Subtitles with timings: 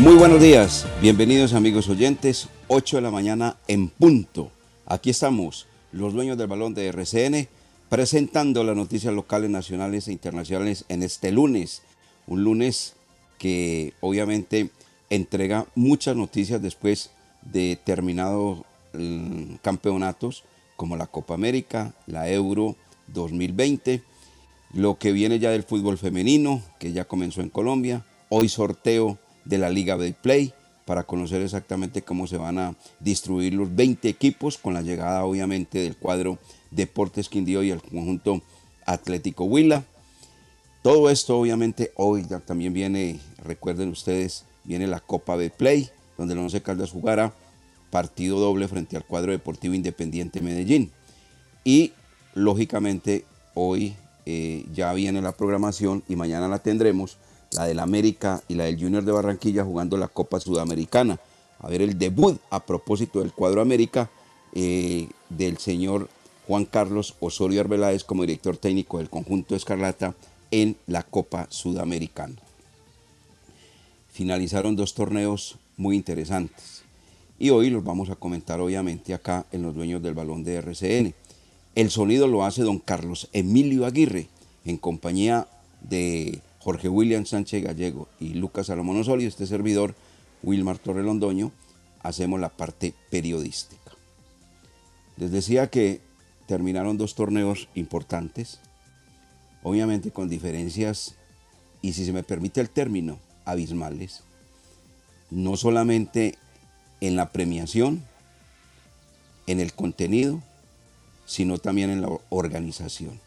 [0.00, 4.50] Muy buenos días, bienvenidos amigos oyentes, 8 de la mañana en punto.
[4.86, 7.48] Aquí estamos, los dueños del balón de RCN,
[7.90, 11.82] presentando las noticias locales, nacionales e internacionales en este lunes.
[12.26, 12.94] Un lunes
[13.36, 14.70] que obviamente
[15.10, 17.10] entrega muchas noticias después
[17.42, 18.62] de terminados
[18.94, 20.44] mm, campeonatos
[20.76, 22.74] como la Copa América, la Euro
[23.08, 24.02] 2020,
[24.72, 29.58] lo que viene ya del fútbol femenino, que ya comenzó en Colombia, hoy sorteo de
[29.58, 30.52] la Liga de Play
[30.84, 35.78] para conocer exactamente cómo se van a distribuir los 20 equipos con la llegada obviamente
[35.78, 36.38] del cuadro
[36.70, 38.42] Deportes Quindío y el conjunto
[38.86, 39.84] Atlético Huila.
[40.82, 46.40] Todo esto obviamente hoy también viene, recuerden ustedes, viene la Copa de Play, donde el
[46.40, 47.34] Once Caldas jugará
[47.90, 50.90] partido doble frente al cuadro Deportivo Independiente Medellín.
[51.64, 51.92] Y
[52.34, 53.94] lógicamente hoy
[54.26, 57.18] eh, ya viene la programación y mañana la tendremos
[57.52, 61.18] la del América y la del Junior de Barranquilla jugando la Copa Sudamericana.
[61.58, 64.10] A ver el debut a propósito del cuadro América
[64.54, 66.08] eh, del señor
[66.46, 70.14] Juan Carlos Osorio Arbeláez como director técnico del conjunto Escarlata
[70.50, 72.36] en la Copa Sudamericana.
[74.12, 76.82] Finalizaron dos torneos muy interesantes
[77.38, 81.14] y hoy los vamos a comentar obviamente acá en los dueños del balón de RCN.
[81.74, 84.28] El sonido lo hace don Carlos Emilio Aguirre
[84.64, 85.46] en compañía
[85.80, 89.94] de Jorge William Sánchez Gallego y Lucas Salomón Osorio, este servidor,
[90.42, 91.52] Wilmar Torre Londoño,
[92.02, 93.92] hacemos la parte periodística.
[95.16, 96.00] Les decía que
[96.46, 98.60] terminaron dos torneos importantes,
[99.62, 101.14] obviamente con diferencias,
[101.82, 104.22] y si se me permite el término, abismales,
[105.30, 106.36] no solamente
[107.00, 108.04] en la premiación,
[109.46, 110.42] en el contenido,
[111.24, 113.18] sino también en la organización.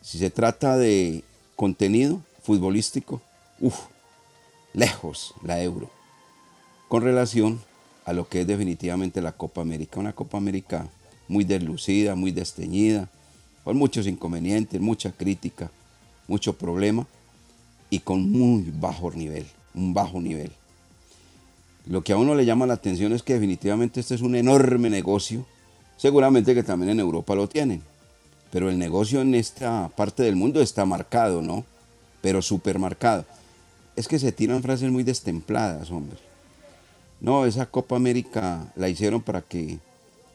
[0.00, 1.24] Si se trata de
[1.58, 3.20] contenido futbolístico,
[3.58, 3.86] uff,
[4.74, 5.90] lejos la Euro,
[6.86, 7.60] con relación
[8.04, 9.98] a lo que es definitivamente la Copa América.
[9.98, 10.86] Una Copa América
[11.26, 13.08] muy deslucida, muy desteñida,
[13.64, 15.68] con muchos inconvenientes, mucha crítica,
[16.28, 17.08] mucho problema
[17.90, 20.52] y con muy bajo nivel, un bajo nivel.
[21.86, 24.90] Lo que a uno le llama la atención es que definitivamente este es un enorme
[24.90, 25.44] negocio,
[25.96, 27.82] seguramente que también en Europa lo tienen,
[28.50, 31.64] pero el negocio en esta parte del mundo está marcado, ¿no?
[32.20, 33.24] Pero súper marcado.
[33.96, 36.18] Es que se tiran frases muy destempladas, hombre.
[37.20, 39.78] No, esa Copa América la hicieron para que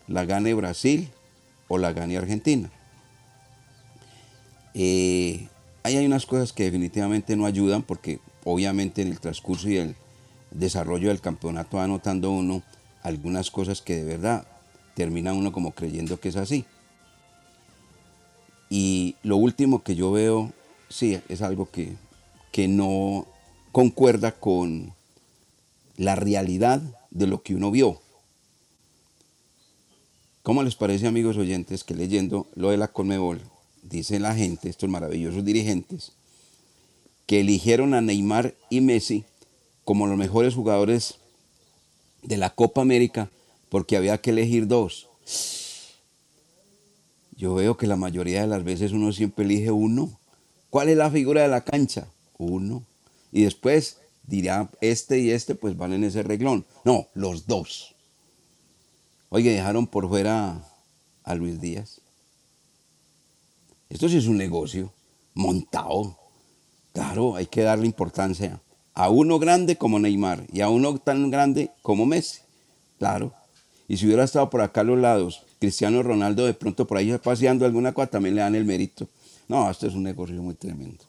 [0.07, 1.09] la gane Brasil
[1.67, 2.69] o la gane Argentina.
[4.73, 5.47] Eh,
[5.83, 9.95] ahí hay unas cosas que definitivamente no ayudan porque obviamente en el transcurso y el
[10.51, 12.63] desarrollo del campeonato va notando uno
[13.01, 14.47] algunas cosas que de verdad
[14.95, 16.65] termina uno como creyendo que es así.
[18.75, 20.51] Y lo último que yo veo,
[20.89, 21.93] sí, es algo que,
[22.51, 23.27] que no
[23.71, 24.95] concuerda con
[25.95, 26.81] la realidad
[27.11, 28.01] de lo que uno vio.
[30.41, 33.41] ¿Cómo les parece, amigos oyentes, que leyendo lo de la Conmebol,
[33.83, 36.13] dice la gente, estos maravillosos dirigentes,
[37.27, 39.23] que eligieron a Neymar y Messi
[39.85, 41.19] como los mejores jugadores
[42.23, 43.29] de la Copa América
[43.69, 45.09] porque había que elegir dos?
[47.43, 50.17] Yo veo que la mayoría de las veces uno siempre elige uno.
[50.69, 52.07] ¿Cuál es la figura de la cancha?
[52.37, 52.85] Uno.
[53.33, 56.65] Y después dirá este y este pues van en ese reglón.
[56.85, 57.95] No, los dos.
[59.27, 60.65] Oye, dejaron por fuera
[61.25, 61.99] a Luis Díaz.
[63.89, 64.93] Esto sí es un negocio
[65.33, 66.17] montado.
[66.93, 68.61] Claro, hay que darle importancia
[68.93, 72.39] a uno grande como Neymar y a uno tan grande como Messi.
[72.99, 73.33] Claro.
[73.87, 77.17] Y si hubiera estado por acá a los lados, Cristiano Ronaldo de pronto por ahí
[77.17, 79.07] paseando alguna cosa, también le dan el mérito.
[79.47, 81.03] No, esto es un negocio muy tremendo.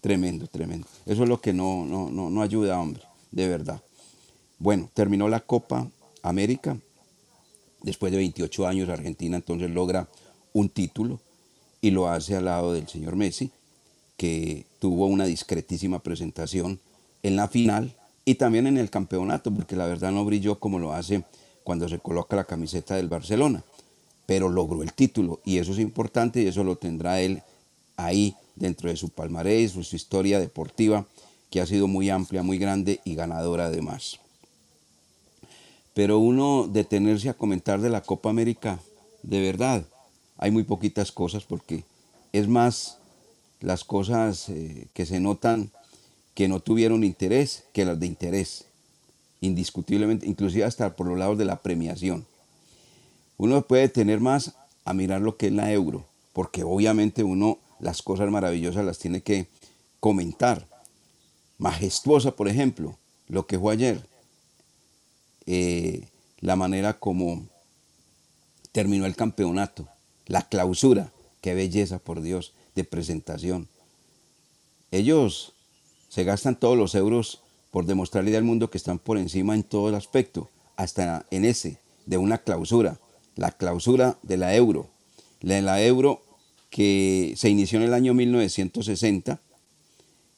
[0.00, 0.86] Tremendo, tremendo.
[1.06, 3.80] Eso es lo que no, no, no, no ayuda, hombre, de verdad.
[4.58, 5.88] Bueno, terminó la Copa
[6.22, 6.76] América.
[7.82, 10.08] Después de 28 años, Argentina entonces logra
[10.54, 11.20] un título
[11.80, 13.50] y lo hace al lado del señor Messi,
[14.16, 16.80] que tuvo una discretísima presentación
[17.22, 17.94] en la final
[18.24, 21.24] y también en el campeonato, porque la verdad no brilló como lo hace
[21.64, 23.64] cuando se coloca la camiseta del Barcelona,
[24.26, 27.42] pero logró el título y eso es importante y eso lo tendrá él
[27.96, 31.06] ahí dentro de su palmarés, su historia deportiva,
[31.50, 34.18] que ha sido muy amplia, muy grande y ganadora además.
[35.94, 38.78] Pero uno detenerse a comentar de la Copa América,
[39.22, 39.84] de verdad,
[40.36, 41.84] hay muy poquitas cosas porque
[42.32, 42.98] es más
[43.60, 45.70] las cosas eh, que se notan
[46.34, 48.66] que no tuvieron interés que las de interés,
[49.44, 52.26] indiscutiblemente, inclusive hasta por los lados de la premiación.
[53.36, 54.54] Uno puede tener más
[54.84, 59.22] a mirar lo que es la euro, porque obviamente uno las cosas maravillosas las tiene
[59.22, 59.46] que
[60.00, 60.66] comentar.
[61.58, 62.96] Majestuosa, por ejemplo,
[63.28, 64.06] lo que fue ayer,
[65.46, 66.08] eh,
[66.40, 67.46] la manera como
[68.72, 69.88] terminó el campeonato,
[70.26, 73.68] la clausura, qué belleza, por Dios, de presentación.
[74.90, 75.52] Ellos
[76.08, 77.40] se gastan todos los euros
[77.74, 81.78] por demostrarle al mundo que están por encima en todo el aspecto, hasta en ese,
[82.06, 83.00] de una clausura,
[83.34, 84.88] la clausura de la euro.
[85.40, 86.22] La, la euro
[86.70, 89.40] que se inició en el año 1960,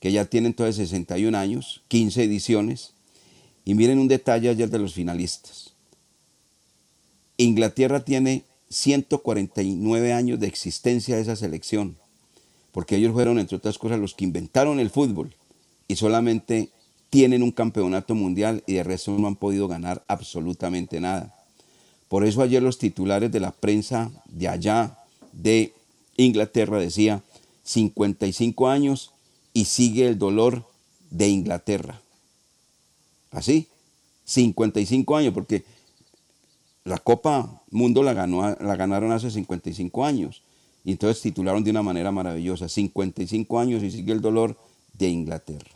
[0.00, 2.94] que ya tiene entonces 61 años, 15 ediciones,
[3.66, 5.74] y miren un detalle ayer de los finalistas.
[7.36, 11.98] Inglaterra tiene 149 años de existencia de esa selección,
[12.72, 15.34] porque ellos fueron, entre otras cosas, los que inventaron el fútbol
[15.86, 16.70] y solamente
[17.10, 21.34] tienen un campeonato mundial y de resto no han podido ganar absolutamente nada.
[22.08, 24.98] Por eso ayer los titulares de la prensa de allá,
[25.32, 25.72] de
[26.16, 27.22] Inglaterra decía
[27.64, 29.12] 55 años
[29.52, 30.64] y sigue el dolor
[31.10, 32.00] de Inglaterra.
[33.30, 33.68] Así,
[34.24, 35.64] 55 años, porque
[36.84, 40.42] la Copa Mundo la, ganó, la ganaron hace 55 años.
[40.84, 44.56] Y entonces titularon de una manera maravillosa, 55 años y sigue el dolor
[44.92, 45.70] de Inglaterra.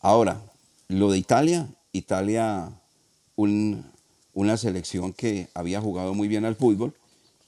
[0.00, 0.42] Ahora,
[0.88, 2.70] lo de Italia, Italia,
[3.36, 6.94] una selección que había jugado muy bien al fútbol,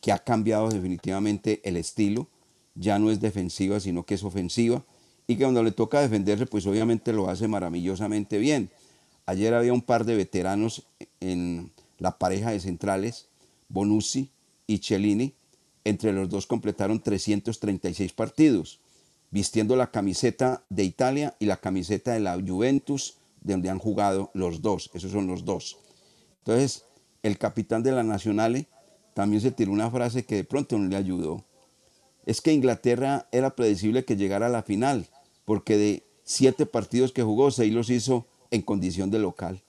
[0.01, 2.29] que ha cambiado definitivamente el estilo,
[2.75, 4.85] ya no es defensiva, sino que es ofensiva,
[5.27, 8.71] y que cuando le toca defenderse, pues obviamente lo hace maravillosamente bien.
[9.27, 10.85] Ayer había un par de veteranos
[11.21, 13.27] en la pareja de centrales,
[13.69, 14.31] Bonucci
[14.67, 15.35] y Cellini,
[15.85, 18.81] entre los dos completaron 336 partidos,
[19.31, 24.31] vistiendo la camiseta de Italia y la camiseta de la Juventus, de donde han jugado
[24.35, 25.79] los dos, esos son los dos.
[26.39, 26.85] Entonces,
[27.23, 28.67] el capitán de la Nacional
[29.15, 31.45] también se tiró una frase que de pronto no le ayudó.
[32.27, 35.07] Es que Inglaterra era predecible que llegara a la final,
[35.45, 39.63] porque de siete partidos que jugó, seis los hizo en condición de local.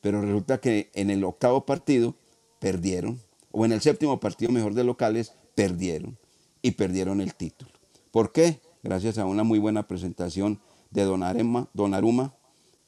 [0.00, 2.14] Pero resulta que en el octavo partido
[2.58, 3.20] perdieron,
[3.50, 6.18] o en el séptimo partido mejor de locales, perdieron.
[6.60, 7.72] Y perdieron el título.
[8.10, 8.60] ¿Por qué?
[8.82, 10.60] Gracias a una muy buena presentación
[10.90, 12.34] de Donnarumma, Donnarumma,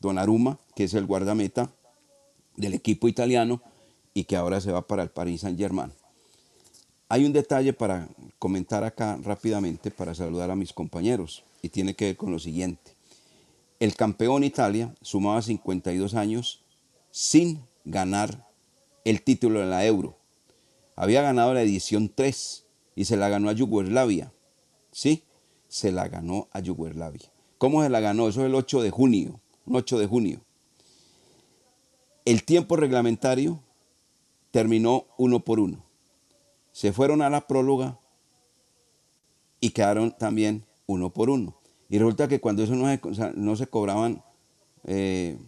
[0.00, 1.70] Donnarumma que es el guardameta
[2.56, 3.62] del equipo italiano
[4.12, 5.92] y que ahora se va para el Paris Saint-Germain.
[7.08, 8.08] Hay un detalle para
[8.40, 12.96] comentar acá rápidamente para saludar a mis compañeros y tiene que ver con lo siguiente.
[13.78, 16.64] El campeón Italia sumaba 52 años
[17.12, 18.48] sin ganar
[19.04, 20.16] el título de la Euro.
[20.96, 22.64] Había ganado la edición 3
[22.96, 24.32] y se la ganó a Yugoslavia.
[24.90, 25.22] ¿Sí?
[25.74, 27.32] Se la ganó a Yugoslavia.
[27.58, 28.28] ¿Cómo se la ganó?
[28.28, 29.40] Eso es el 8 de junio.
[29.66, 30.40] 8 de junio.
[32.24, 33.60] El tiempo reglamentario
[34.50, 35.84] terminó uno por uno
[36.74, 38.00] se fueron a la próloga
[39.60, 41.56] y quedaron también uno por uno.
[41.88, 44.24] Y resulta que cuando eso no se, cobraban
[44.82, 45.38] eh,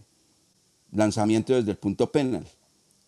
[0.92, 2.47] lanzamientos desde el punto penal,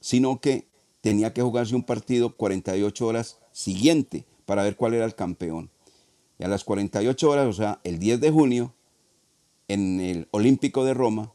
[0.01, 0.67] sino que
[1.01, 5.71] tenía que jugarse un partido 48 horas siguiente para ver cuál era el campeón.
[6.38, 8.75] Y a las 48 horas, o sea, el 10 de junio,
[9.66, 11.33] en el Olímpico de Roma,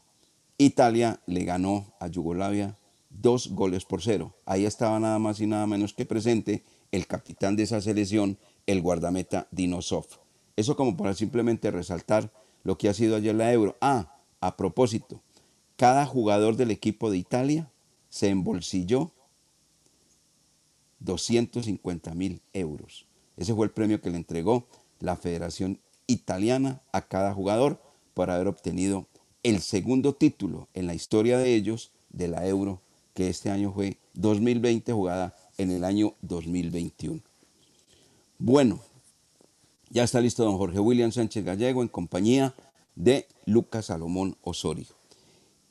[0.58, 2.76] Italia le ganó a Yugoslavia
[3.10, 4.34] dos goles por cero.
[4.44, 8.80] Ahí estaba nada más y nada menos que presente el capitán de esa selección, el
[8.82, 10.06] guardameta Dinosov.
[10.56, 12.32] Eso como para simplemente resaltar
[12.62, 13.76] lo que ha sido ayer la Euro.
[13.80, 15.22] Ah, A propósito,
[15.76, 17.70] cada jugador del equipo de Italia
[18.08, 19.10] se embolsilló
[21.00, 23.06] 250 mil euros.
[23.36, 24.66] Ese fue el premio que le entregó
[25.04, 27.80] la Federación Italiana a cada jugador
[28.14, 29.06] por haber obtenido
[29.42, 32.80] el segundo título en la historia de ellos de la Euro,
[33.12, 37.20] que este año fue 2020 jugada en el año 2021.
[38.38, 38.80] Bueno,
[39.90, 42.54] ya está listo don Jorge William Sánchez Gallego en compañía
[42.94, 44.86] de Lucas Salomón Osorio.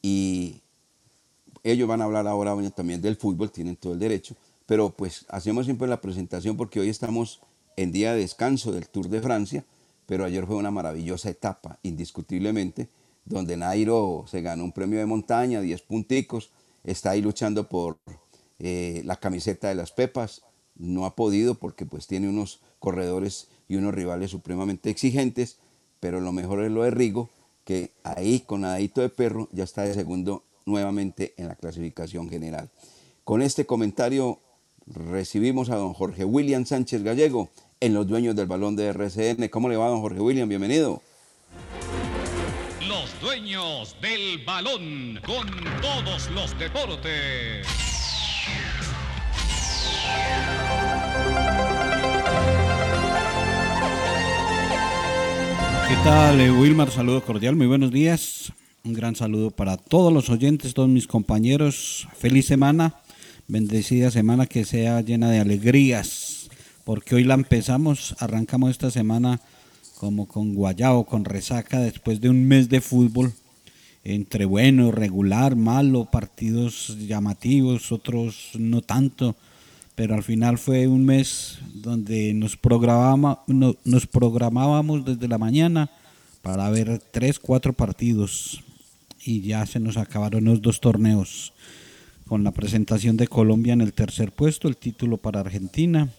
[0.01, 0.61] Y
[1.63, 4.35] ellos van a hablar ahora también del fútbol, tienen todo el derecho,
[4.65, 7.41] pero pues hacemos siempre la presentación porque hoy estamos
[7.77, 9.65] en día de descanso del Tour de Francia,
[10.05, 12.89] pero ayer fue una maravillosa etapa, indiscutiblemente,
[13.25, 16.51] donde Nairo se ganó un premio de montaña, 10 punticos,
[16.83, 17.97] está ahí luchando por
[18.59, 20.41] eh, la camiseta de las Pepas,
[20.75, 25.57] no ha podido porque pues tiene unos corredores y unos rivales supremamente exigentes,
[25.99, 27.29] pero lo mejor es lo de Rigo,
[27.63, 32.69] que ahí con nadadito de perro ya está de segundo nuevamente en la clasificación general.
[33.23, 34.39] Con este comentario
[34.87, 37.49] recibimos a don Jorge William Sánchez Gallego
[37.79, 39.47] en los dueños del balón de RCN.
[39.49, 40.47] ¿Cómo le va, don Jorge William?
[40.47, 41.01] Bienvenido.
[42.87, 45.47] Los dueños del balón con
[45.81, 47.67] todos los deportes.
[55.87, 56.89] ¿Qué tal, eh, Wilmar?
[56.89, 58.51] Saludo cordial, muy buenos días.
[58.83, 62.07] Un gran saludo para todos los oyentes, todos mis compañeros.
[62.17, 62.95] Feliz semana,
[63.47, 66.50] bendecida semana que sea llena de alegrías,
[66.83, 69.39] porque hoy la empezamos, arrancamos esta semana
[69.97, 73.33] como con guayao, con resaca, después de un mes de fútbol,
[74.03, 79.35] entre bueno, regular, malo, partidos llamativos, otros no tanto
[79.95, 82.57] pero al final fue un mes donde nos,
[83.83, 85.91] nos programábamos desde la mañana
[86.41, 88.62] para ver tres, cuatro partidos
[89.23, 91.53] y ya se nos acabaron los dos torneos
[92.27, 96.09] con la presentación de Colombia en el tercer puesto, el título para Argentina,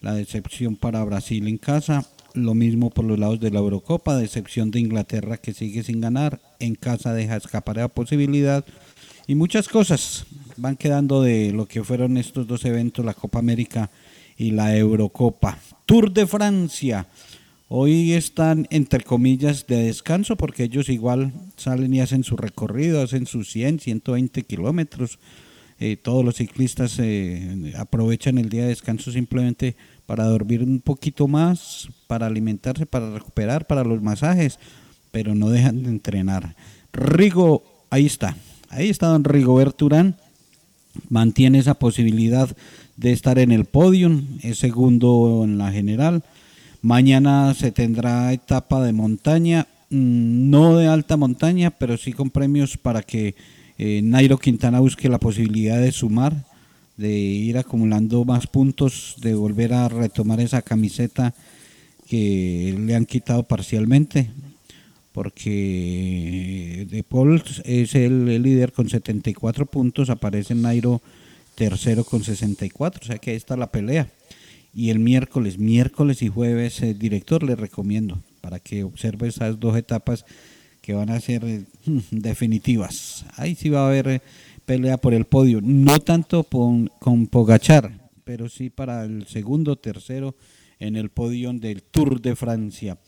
[0.00, 4.70] la decepción para Brasil en casa, lo mismo por los lados de la Eurocopa, decepción
[4.70, 8.64] de Inglaterra que sigue sin ganar, en casa deja escapar la posibilidad
[9.26, 10.26] y muchas cosas
[10.56, 13.90] van quedando de lo que fueron estos dos eventos, la Copa América
[14.36, 15.58] y la Eurocopa.
[15.84, 17.06] Tour de Francia.
[17.68, 23.26] Hoy están entre comillas de descanso porque ellos igual salen y hacen su recorrido, hacen
[23.26, 25.18] sus 100, 120 kilómetros.
[25.80, 29.74] Eh, todos los ciclistas eh, aprovechan el día de descanso simplemente
[30.06, 34.60] para dormir un poquito más, para alimentarse, para recuperar, para los masajes,
[35.10, 36.54] pero no dejan de entrenar.
[36.92, 38.36] Rigo, ahí está,
[38.68, 40.16] ahí está don Rigoberto Urán,
[41.08, 42.48] mantiene esa posibilidad
[42.96, 46.22] de estar en el podio, es segundo en la general.
[46.86, 52.76] Mañana se tendrá etapa de montaña, mm, no de alta montaña, pero sí con premios
[52.76, 53.34] para que
[53.76, 56.44] eh, Nairo Quintana busque la posibilidad de sumar,
[56.96, 61.34] de ir acumulando más puntos, de volver a retomar esa camiseta
[62.08, 64.30] que le han quitado parcialmente
[65.10, 71.02] porque De Paul es el, líder con 74 puntos, aparece Nairo
[71.56, 74.08] tercero con 64, o sea que ahí está la pelea.
[74.76, 79.74] Y el miércoles, miércoles y jueves, el director le recomiendo para que observe esas dos
[79.74, 80.26] etapas
[80.82, 81.42] que van a ser
[81.86, 83.24] hmm, definitivas.
[83.36, 84.20] Ahí sí va a haber eh,
[84.66, 87.90] pelea por el podio, no tanto con, con Pogachar,
[88.24, 90.36] pero sí para el segundo, tercero
[90.78, 92.98] en el podio del Tour de Francia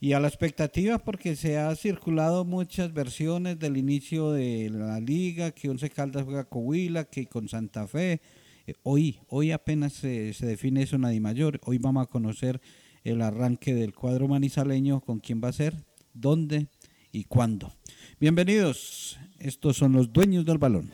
[0.00, 5.52] y a la expectativa porque se ha circulado muchas versiones del inicio de la liga,
[5.52, 8.20] que Once Caldas juega con Huila, que con Santa Fe.
[8.66, 11.60] Eh, hoy, hoy apenas se, define eso en Mayor.
[11.64, 12.60] Hoy vamos a conocer
[13.04, 16.66] el arranque del cuadro manizaleño, con quién va a ser, dónde
[17.12, 17.72] y cuándo.
[18.18, 20.90] Bienvenidos, estos son los dueños del balón.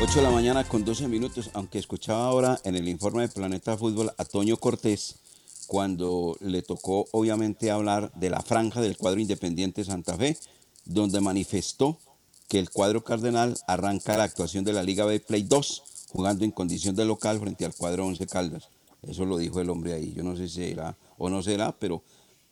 [0.00, 3.76] 8 de la mañana con 12 minutos, aunque escuchaba ahora en el informe de Planeta
[3.76, 5.20] Fútbol a Toño Cortés,
[5.68, 10.36] cuando le tocó obviamente hablar de la franja del cuadro independiente Santa Fe,
[10.84, 11.98] donde manifestó
[12.48, 16.50] que el cuadro cardenal arranca la actuación de la Liga B Play 2, jugando en
[16.50, 18.68] condición de local frente al cuadro Once Caldas.
[19.02, 20.12] Eso lo dijo el hombre ahí.
[20.14, 22.02] Yo no sé si será o no será, pero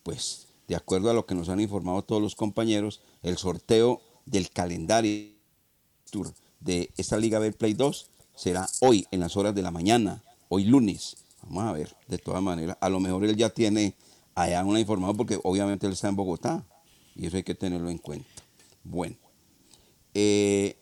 [0.03, 4.49] pues de acuerdo a lo que nos han informado todos los compañeros, el sorteo del
[4.51, 5.31] calendario
[6.59, 10.65] de esta Liga B Play 2 será hoy en las horas de la mañana, hoy
[10.65, 11.17] lunes.
[11.43, 12.77] Vamos a ver, de todas maneras.
[12.81, 13.95] A lo mejor él ya tiene
[14.35, 16.63] allá una información porque obviamente él está en Bogotá
[17.15, 18.29] y eso hay que tenerlo en cuenta.
[18.83, 19.15] Bueno,
[20.19, 20.77] eh,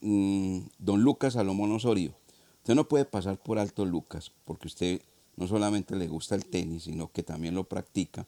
[0.00, 2.12] mm, don Lucas Salomón Osorio,
[2.56, 5.00] usted no puede pasar por alto Lucas porque usted
[5.36, 8.26] no solamente le gusta el tenis, sino que también lo practica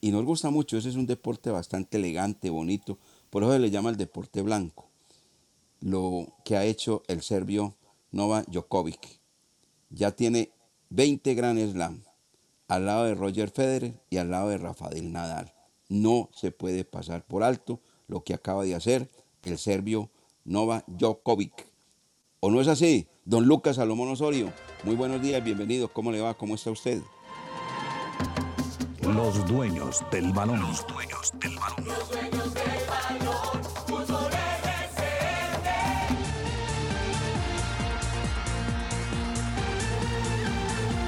[0.00, 0.76] y nos gusta mucho.
[0.76, 2.98] Ese es un deporte bastante elegante, bonito.
[3.30, 4.90] Por eso se le llama el deporte blanco.
[5.78, 7.76] Lo que ha hecho el serbio
[8.10, 9.20] Nova Djokovic.
[9.90, 10.50] Ya tiene
[10.90, 12.02] 20 Grand Slam
[12.66, 15.54] al lado de Roger Federer y al lado de Rafael Nadal.
[15.88, 19.08] No se puede pasar por alto lo que acaba de hacer
[19.46, 20.10] el serbio
[20.44, 21.66] Nova Djokovic.
[22.40, 23.08] ¿O no es así?
[23.24, 25.88] Don Lucas Salomón Osorio, muy buenos días, bienvenido.
[25.88, 26.34] ¿Cómo le va?
[26.34, 27.02] ¿Cómo está usted?
[29.00, 30.60] Los dueños del balón.
[30.60, 31.84] Los dueños del balón.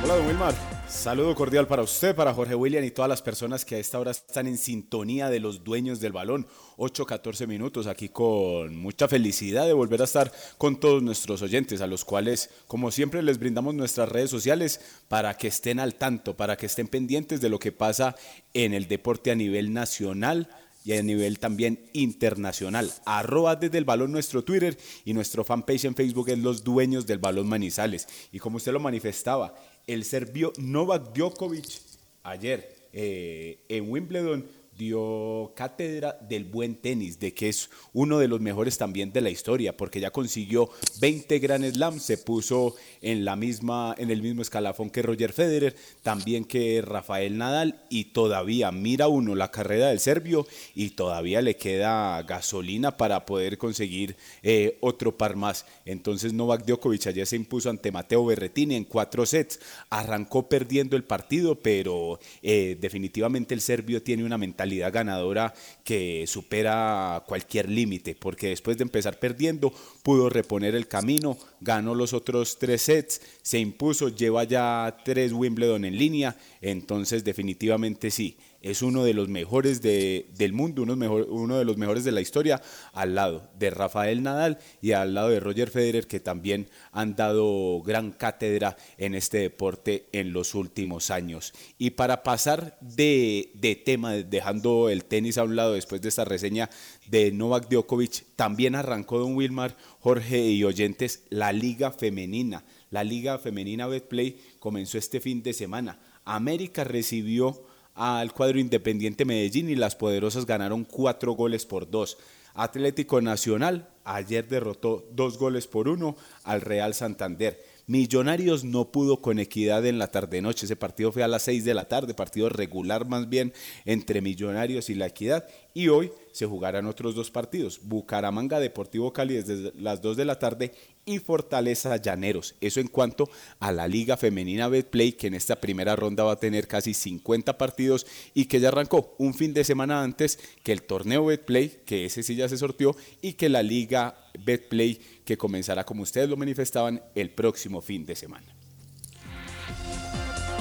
[0.04, 0.75] Hola, don Wilmar.
[0.96, 4.10] Saludo cordial para usted, para Jorge William y todas las personas que a esta hora
[4.10, 6.48] están en sintonía de los dueños del balón.
[6.78, 11.86] 8-14 minutos aquí con mucha felicidad de volver a estar con todos nuestros oyentes, a
[11.86, 16.56] los cuales, como siempre, les brindamos nuestras redes sociales para que estén al tanto, para
[16.56, 18.16] que estén pendientes de lo que pasa
[18.52, 20.48] en el deporte a nivel nacional
[20.86, 22.92] y a nivel también internacional.
[23.04, 27.18] Arroba desde el balón nuestro Twitter y nuestro fanpage en Facebook es Los Dueños del
[27.18, 28.06] Balón Manizales.
[28.30, 29.54] Y como usted lo manifestaba,
[29.86, 31.80] el serbio Novak Djokovic
[32.24, 38.40] ayer eh, en Wimbledon dio cátedra del buen tenis, de que es uno de los
[38.40, 43.36] mejores también de la historia, porque ya consiguió 20 Grand Slam, se puso en la
[43.36, 49.08] misma en el mismo escalafón que Roger Federer, también que Rafael Nadal y todavía mira
[49.08, 55.16] uno la carrera del serbio y todavía le queda gasolina para poder conseguir eh, otro
[55.16, 55.66] par más.
[55.84, 61.04] Entonces Novak Djokovic ayer se impuso ante Mateo Berretini en cuatro sets, arrancó perdiendo el
[61.04, 65.54] partido, pero eh, definitivamente el serbio tiene una mentalidad ganadora
[65.84, 72.12] que supera cualquier límite, porque después de empezar perdiendo pudo reponer el camino, ganó los
[72.12, 78.82] otros tres sets, se impuso, lleva ya tres Wimbledon en línea, entonces definitivamente sí, es
[78.82, 82.60] uno de los mejores de, del mundo, uno, de los mejores de la historia,
[82.92, 87.82] al lado de Rafael Nadal y al lado de Roger Federer, que también han dado
[87.82, 91.52] gran cátedra en este deporte en los últimos años.
[91.78, 96.24] Y para pasar de, de tema, dejando el tenis a un lado después de esta
[96.24, 96.70] reseña
[97.08, 102.64] de Novak Djokovic, también arrancó Don Wilmar, Jorge y oyentes, la Liga Femenina.
[102.90, 105.98] La Liga Femenina Betplay comenzó este fin de semana.
[106.24, 107.62] América recibió
[107.96, 112.18] al cuadro Independiente Medellín y las poderosas ganaron cuatro goles por dos.
[112.54, 117.62] Atlético Nacional ayer derrotó dos goles por uno al Real Santander.
[117.88, 120.66] Millonarios no pudo con equidad en la tarde-noche.
[120.66, 123.52] Ese partido fue a las 6 de la tarde, partido regular más bien
[123.84, 125.46] entre Millonarios y la equidad.
[125.72, 127.80] Y hoy se jugarán otros dos partidos.
[127.84, 130.72] Bucaramanga Deportivo Cali desde las 2 de la tarde
[131.04, 132.56] y Fortaleza Llaneros.
[132.60, 136.40] Eso en cuanto a la Liga Femenina Betplay, que en esta primera ronda va a
[136.40, 140.82] tener casi 50 partidos y que ya arrancó un fin de semana antes que el
[140.82, 145.84] torneo Betplay, que ese sí ya se sortió, y que la Liga Betplay, que comenzará,
[145.84, 148.46] como ustedes lo manifestaban, el próximo fin de semana.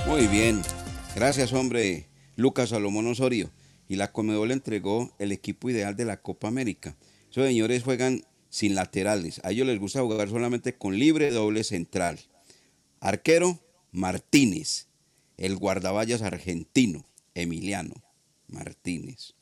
[0.07, 0.61] Muy bien.
[1.15, 2.07] Gracias, hombre.
[2.35, 3.51] Lucas Salomón Osorio.
[3.87, 6.97] Y la Comedol entregó el equipo ideal de la Copa América.
[7.29, 9.39] Esos señores juegan sin laterales.
[9.43, 12.19] A ellos les gusta jugar solamente con libre doble central.
[12.99, 13.59] Arquero,
[13.91, 14.87] Martínez.
[15.37, 17.93] El guardaballas argentino, Emiliano
[18.47, 19.35] Martínez.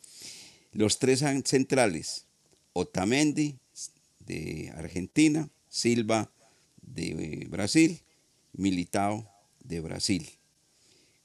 [0.71, 2.25] Los tres centrales,
[2.73, 3.59] Otamendi
[4.25, 6.31] de Argentina, Silva
[6.81, 8.01] de Brasil,
[8.53, 9.29] Militao
[9.63, 10.29] de Brasil.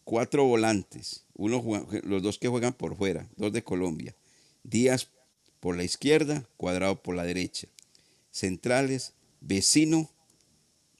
[0.04, 1.62] Cuatro volantes, uno
[2.02, 4.14] los dos que juegan por fuera, dos de Colombia.
[4.62, 5.08] Díaz
[5.60, 7.68] por la izquierda, Cuadrado por la derecha.
[8.30, 10.10] Centrales, Vecino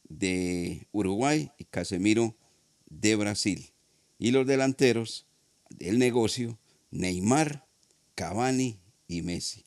[0.09, 2.35] de Uruguay y Casemiro
[2.91, 3.71] de Brasil.
[4.19, 5.27] Y los delanteros
[5.71, 6.59] del negocio,
[6.91, 7.67] Neymar,
[8.15, 9.65] Cavani y Messi.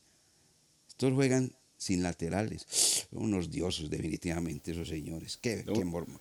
[0.88, 3.08] Estos juegan sin laterales.
[3.12, 5.40] Unos dioses definitivamente esos señores.
[5.42, 5.66] Qué,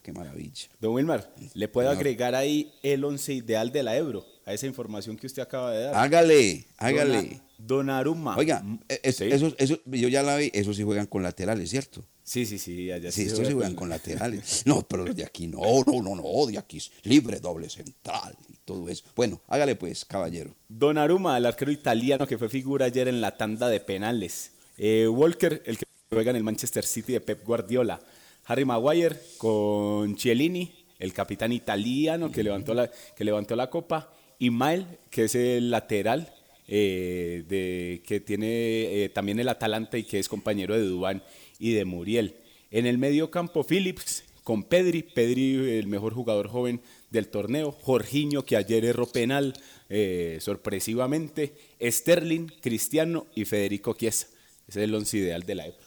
[0.03, 0.69] qué, maravilla.
[0.81, 4.25] Don Wilmar, ¿le puedo agregar ahí el once ideal de la Ebro?
[4.47, 5.95] A esa información que usted acaba de dar.
[5.97, 7.43] Hágale, hágale.
[7.59, 8.39] Donaruma.
[8.39, 12.03] Oiga, e, eso, eso, yo ya la vi, esos sí juegan con laterales, ¿cierto?
[12.23, 13.25] Sí, sí, sí, allá sí.
[13.25, 14.63] estos sí juegan con laterales.
[14.65, 18.35] No, pero los de aquí no, no, no, no, de aquí es libre, doble central
[18.49, 19.05] y todo eso.
[19.15, 20.55] Bueno, hágale pues, caballero.
[20.71, 24.53] Donaruma, el arquero italiano que fue figura ayer en la tanda de penales.
[24.83, 28.01] Eh, Walker, el que juega en el Manchester City de Pep Guardiola.
[28.47, 34.11] Harry Maguire con Cielini, el capitán italiano que levantó la, que levantó la copa.
[34.39, 36.33] Y Mael, que es el lateral
[36.67, 41.23] eh, de, que tiene eh, también el Atalanta y que es compañero de Dubán
[41.59, 42.37] y de Muriel.
[42.71, 48.47] En el medio campo, Phillips, con Pedri, Pedri el mejor jugador joven del torneo, Jorginho
[48.47, 49.53] que ayer erró penal
[49.91, 54.29] eh, sorpresivamente, Sterling, Cristiano y Federico Chiesa.
[54.71, 55.81] Ese es el once ideal de la Ebro.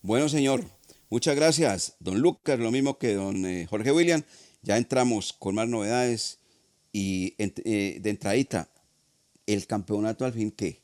[0.00, 0.64] Bueno, señor,
[1.10, 4.22] muchas gracias, don Lucas, lo mismo que don eh, Jorge William.
[4.62, 6.38] Ya entramos con más novedades
[6.94, 8.70] y eh, de entradita,
[9.44, 10.80] el campeonato al fin, ¿qué?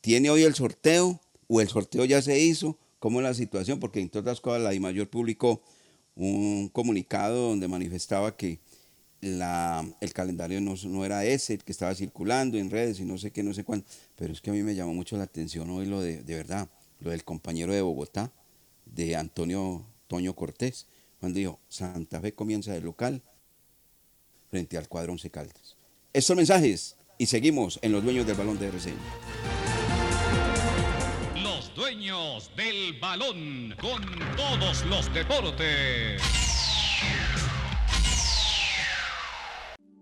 [0.00, 2.78] ¿Tiene hoy el sorteo o el sorteo ya se hizo?
[3.00, 3.80] ¿Cómo es la situación?
[3.80, 5.64] Porque entre otras cosas la DIMAYOR publicó
[6.14, 8.60] un comunicado donde manifestaba que
[9.22, 13.54] el calendario no, era ese, que estaba circulando en redes y no sé qué, no
[13.54, 13.86] sé cuándo.
[14.16, 16.68] Pero es que a mí me llamó mucho la atención hoy lo de, de verdad,
[17.00, 18.32] lo del compañero de Bogotá,
[18.84, 20.86] de Antonio Toño Cortés,
[21.20, 23.22] cuando dijo, Santa Fe comienza de local
[24.50, 25.76] frente al cuadro Once Caldas.
[26.12, 28.96] Estos mensajes y seguimos en Los Dueños del Balón de RCN.
[31.42, 34.02] Los Dueños del Balón con
[34.36, 36.41] todos los deportes.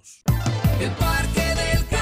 [0.00, 0.22] 0662.
[0.80, 2.01] El Parque del Café.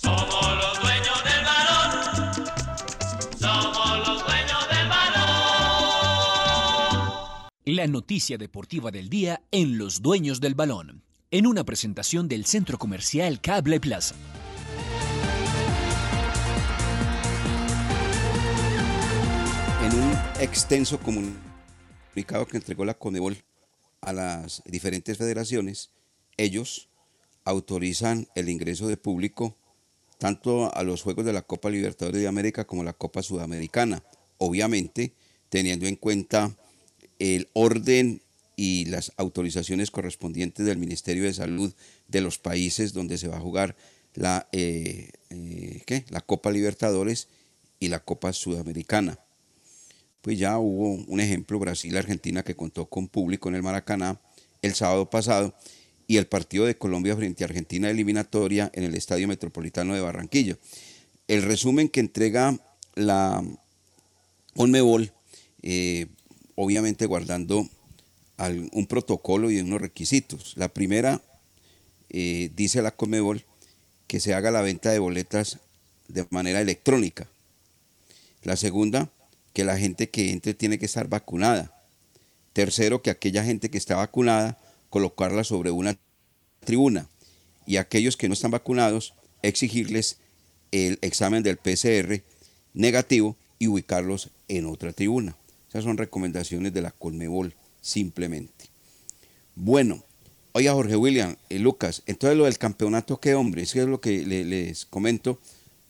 [0.00, 2.32] Somos los dueños del balón.
[3.36, 5.18] Somos los dueños del balón.
[7.64, 12.78] La noticia deportiva del día en Los Dueños del Balón, en una presentación del Centro
[12.78, 14.14] Comercial Cable Plaza.
[19.82, 23.36] En un extenso comunicado que entregó la Conebol
[24.00, 25.90] a las diferentes federaciones,
[26.36, 26.88] ellos
[27.44, 29.56] autorizan el ingreso de público
[30.18, 34.02] tanto a los Juegos de la Copa Libertadores de América como la Copa Sudamericana,
[34.36, 35.12] obviamente
[35.48, 36.54] teniendo en cuenta
[37.18, 38.20] el orden
[38.56, 41.72] y las autorizaciones correspondientes del Ministerio de Salud
[42.08, 43.76] de los países donde se va a jugar
[44.14, 46.04] la, eh, eh, ¿qué?
[46.10, 47.28] la Copa Libertadores
[47.78, 49.18] y la Copa Sudamericana.
[50.22, 54.20] Pues ya hubo un ejemplo, Brasil-Argentina, que contó con público en el Maracaná
[54.62, 55.54] el sábado pasado
[56.08, 60.56] y el partido de Colombia frente a Argentina eliminatoria en el Estadio Metropolitano de Barranquilla.
[61.28, 62.58] El resumen que entrega
[62.94, 63.44] la
[64.56, 65.12] Conmebol,
[65.62, 66.06] eh,
[66.56, 67.68] obviamente guardando
[68.72, 70.54] un protocolo y unos requisitos.
[70.56, 71.20] La primera,
[72.08, 73.44] eh, dice la Conmebol,
[74.06, 75.58] que se haga la venta de boletas
[76.08, 77.28] de manera electrónica.
[78.42, 79.10] La segunda,
[79.52, 81.84] que la gente que entre tiene que estar vacunada.
[82.54, 84.56] Tercero, que aquella gente que está vacunada,
[84.90, 85.98] colocarla sobre una
[86.64, 87.08] tribuna.
[87.66, 90.18] Y aquellos que no están vacunados, exigirles
[90.72, 92.22] el examen del PCR
[92.74, 95.36] negativo y ubicarlos en otra tribuna.
[95.68, 98.66] Esas son recomendaciones de la Conmebol, simplemente.
[99.54, 100.02] Bueno,
[100.52, 103.62] oiga Jorge William, eh, Lucas, entonces lo del campeonato, ¿qué hombre?
[103.62, 105.38] Eso es lo que le- les comento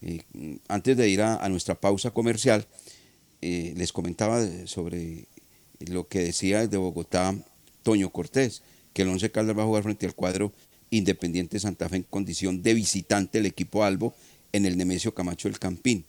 [0.01, 0.23] eh,
[0.69, 2.67] antes de ir a, nuestra pausa comercial.
[3.41, 5.27] eh, les comentaba de- sobre
[5.79, 7.37] lo que decía desde Bogotá
[7.85, 8.63] Toño Cortés,
[8.99, 10.53] que el Once Caldas va a jugar frente al cuadro
[10.91, 14.13] Independiente Santa Fe en condición de visitante del equipo Albo
[14.51, 16.05] en el Nemesio Camacho del Campín.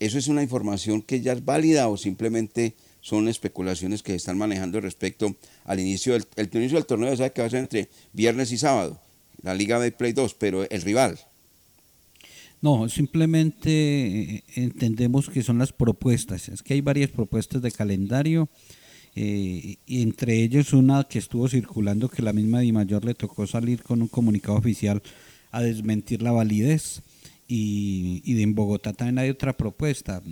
[0.00, 4.38] ¿Eso es una información que ya es válida o simplemente son especulaciones que se están
[4.38, 7.16] manejando respecto al inicio del, el inicio del torneo?
[7.16, 9.00] ¿Sabe que va a ser entre viernes y sábado?
[9.42, 11.20] La Liga B Play 2, pero el rival.
[12.60, 16.48] No, simplemente eh, entendemos que son las propuestas.
[16.48, 18.48] Es que hay varias propuestas de calendario,
[19.16, 23.46] eh, y entre ellos una que estuvo circulando que la misma Di Mayor le tocó
[23.46, 25.02] salir con un comunicado oficial
[25.50, 27.02] a desmentir la validez.
[27.48, 30.22] Y, y en Bogotá también hay otra propuesta.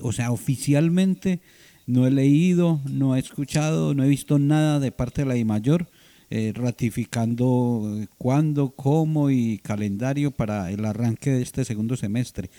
[0.00, 1.40] O sea, oficialmente
[1.86, 5.44] no he leído, no he escuchado, no he visto nada de parte de la Di
[5.44, 5.88] Mayor
[6.32, 12.50] eh, ratificando eh, cuándo, cómo y calendario para el arranque de este segundo semestre.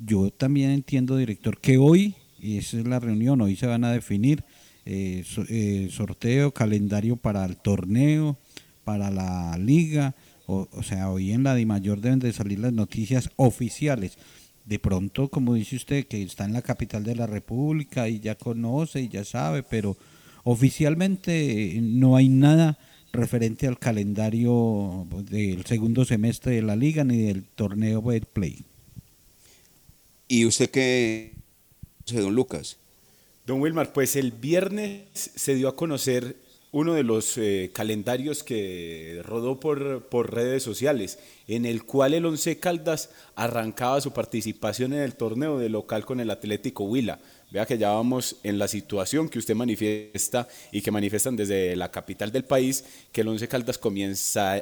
[0.00, 3.92] Yo también entiendo, director, que hoy, y esa es la reunión, hoy se van a
[3.92, 4.42] definir
[4.84, 8.38] eh, eh, sorteo, calendario para el torneo,
[8.84, 10.14] para la liga,
[10.46, 14.18] o, sea, hoy en la DIMAYOR deben de salir las noticias oficiales.
[14.64, 18.34] De pronto, como dice usted, que está en la capital de la República y ya
[18.34, 19.96] conoce y ya sabe, pero
[20.44, 22.78] oficialmente eh, no hay nada
[23.12, 28.64] referente al calendario del segundo semestre de la liga ni del torneo Play.
[30.28, 31.34] ¿Y usted qué,
[32.06, 32.78] don Lucas?
[33.44, 36.36] Don Wilmar, pues el viernes se dio a conocer
[36.70, 42.24] uno de los eh, calendarios que rodó por, por redes sociales, en el cual el
[42.24, 47.18] Once Caldas arrancaba su participación en el torneo de local con el Atlético Huila.
[47.50, 51.90] Vea que ya vamos en la situación que usted manifiesta y que manifiestan desde la
[51.90, 53.78] capital del país, que el Once Caldas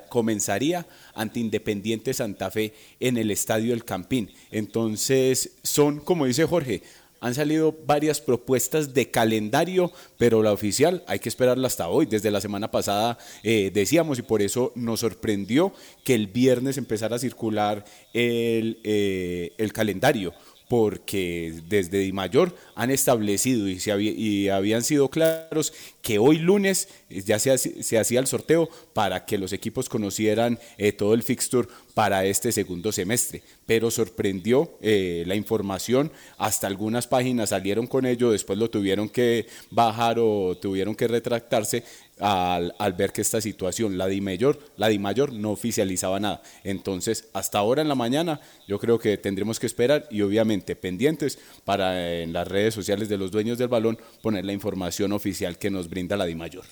[0.09, 4.31] comenzaría ante Independiente Santa Fe en el Estadio El Campín.
[4.51, 6.83] Entonces, son, como dice Jorge,
[7.21, 12.07] han salido varias propuestas de calendario, pero la oficial hay que esperarla hasta hoy.
[12.07, 17.17] Desde la semana pasada eh, decíamos y por eso nos sorprendió que el viernes empezara
[17.17, 20.33] a circular el, eh, el calendario
[20.71, 26.39] porque desde Di Mayor han establecido y, se había- y habían sido claros que hoy
[26.39, 31.67] lunes ya se, hacía el sorteo para que los equipos conocieran eh, todo el fixture
[31.95, 38.31] para este segundo semestre, pero sorprendió eh, la información, hasta algunas páginas salieron con ello,
[38.31, 41.83] después lo tuvieron que bajar o tuvieron que retractarse
[42.21, 46.43] al, ver que esta situación, la de mayor, la de mayor no oficializaba nada.
[46.65, 51.39] Entonces, hasta ahora en la mañana, yo creo que tendremos que esperar y obviamente pendientes
[51.65, 55.71] para en las redes sociales de los dueños del balón poner la información oficial que
[55.71, 56.65] nos brinda la de mayor.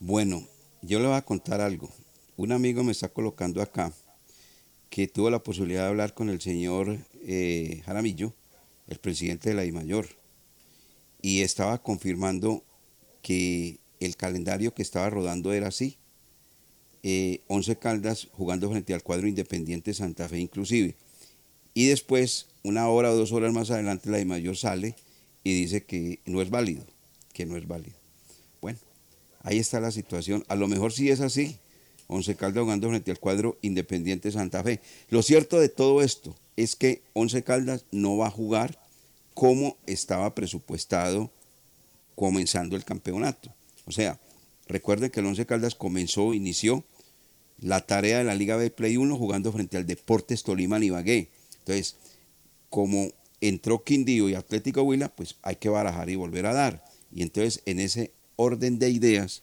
[0.00, 0.46] Bueno,
[0.82, 1.90] yo le voy a contar algo.
[2.36, 3.92] Un amigo me está colocando acá
[4.90, 8.32] que tuvo la posibilidad de hablar con el señor eh, Jaramillo,
[8.86, 10.06] el presidente de la DIMAYOR,
[11.20, 12.62] y estaba confirmando
[13.22, 15.96] que el calendario que estaba rodando era así.
[17.02, 20.96] Eh, 11 Caldas jugando frente al cuadro Independiente Santa Fe inclusive.
[21.74, 24.94] Y después, una hora o dos horas más adelante, la DIMAYOR sale
[25.42, 26.84] y dice que no es válido,
[27.32, 27.96] que no es válido.
[28.62, 28.78] Bueno,
[29.42, 30.44] ahí está la situación.
[30.48, 31.58] A lo mejor sí es así.
[32.06, 34.80] Once Caldas jugando frente al cuadro Independiente Santa Fe.
[35.08, 38.78] Lo cierto de todo esto es que Once Caldas no va a jugar
[39.34, 41.30] como estaba presupuestado
[42.14, 43.52] comenzando el campeonato.
[43.86, 44.20] O sea,
[44.66, 46.84] recuerden que el Once Caldas comenzó, inició
[47.58, 51.30] la tarea de la Liga B Play 1 jugando frente al Deportes Tolima Ibagué.
[51.58, 51.96] Entonces,
[52.70, 56.84] como entró Quindío y Atlético Huila, pues hay que barajar y volver a dar.
[57.12, 59.42] Y entonces, en ese orden de ideas,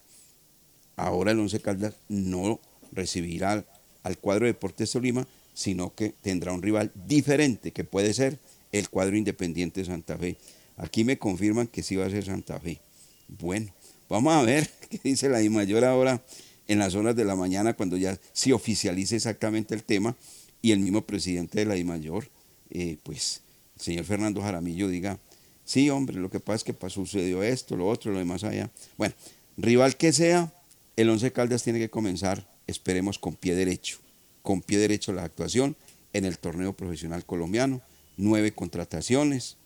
[0.96, 2.60] ahora el Once Caldas no
[2.92, 3.66] recibirá
[4.04, 8.40] al cuadro de Deportes Tolima, sino que tendrá un rival diferente, que puede ser
[8.72, 10.38] el cuadro Independiente Santa Fe.
[10.78, 12.82] Aquí me confirman que sí va a ser Santa Fe.
[13.28, 13.74] Bueno,
[14.12, 16.22] vamos a ver qué dice la mayor ahora
[16.68, 20.16] en las horas de la mañana cuando ya se oficialice exactamente el tema
[20.62, 22.30] y el mismo presidente de la DIMAYOR,
[22.70, 23.42] eh, pues
[23.78, 25.18] el señor Fernando Jaramillo diga,
[25.66, 28.70] sí hombre, lo que pasa es que sucedió esto, lo otro, lo demás allá.
[28.98, 29.16] Bueno,
[29.58, 30.54] rival que sea,
[30.96, 33.98] el Once Caldas tiene que comenzar, esperemos, con pie derecho,
[34.44, 35.76] con pie derecho la actuación
[36.14, 37.82] en el torneo profesional colombiano,
[38.18, 39.58] nueve contrataciones,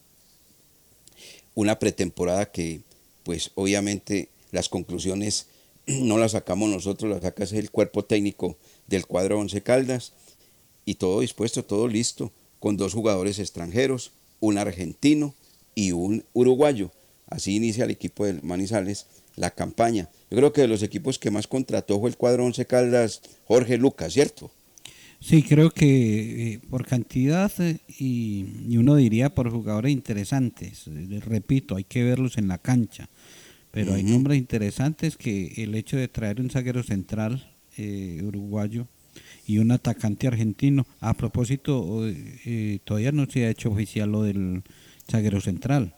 [1.55, 2.81] una pretemporada que,
[3.23, 5.47] pues obviamente las conclusiones
[5.85, 10.13] no las sacamos nosotros, las saca el cuerpo técnico del cuadro Once Caldas,
[10.85, 15.33] y todo dispuesto, todo listo, con dos jugadores extranjeros, un argentino
[15.73, 16.91] y un uruguayo.
[17.27, 20.09] Así inicia el equipo del Manizales la campaña.
[20.29, 23.77] Yo creo que de los equipos que más contrató fue el cuadro Once Caldas Jorge
[23.77, 24.51] Lucas, ¿cierto?
[25.19, 30.87] Sí, creo que eh, por cantidad eh, y, uno diría por jugadores interesantes.
[30.87, 33.09] Eh, repito, hay que verlos en la cancha.
[33.75, 37.51] Pero hay nombres interesantes que el hecho de traer un zaguero central
[38.23, 38.87] uruguayo
[39.45, 40.87] y un atacante argentino.
[41.01, 42.01] A propósito,
[42.85, 44.63] todavía no se ha hecho oficial lo del
[45.11, 45.93] zaguero central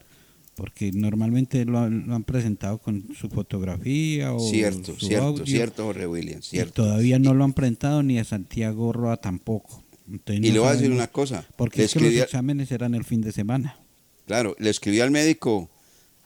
[0.56, 5.46] porque normalmente lo han, lo han, presentado con su fotografía o cierto, su cierto, audio,
[5.46, 6.82] cierto, Jorge William, cierto.
[6.82, 9.84] Y todavía no lo han presentado ni a Santiago Roa tampoco.
[10.12, 11.46] Entonces, y no le voy a decir una cosa.
[11.58, 13.78] Porque es que los exámenes eran el fin de semana.
[14.26, 15.70] Claro, le escribí al médico,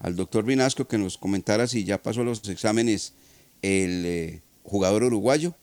[0.02, 3.14] al doctor Vinasco, que nos comentara si ya pasó los exámenes
[3.62, 5.56] el eh, jugador uruguayo,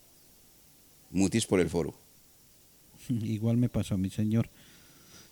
[1.11, 1.95] Mutis por el foro.
[3.09, 4.49] Igual me pasó a mi señor.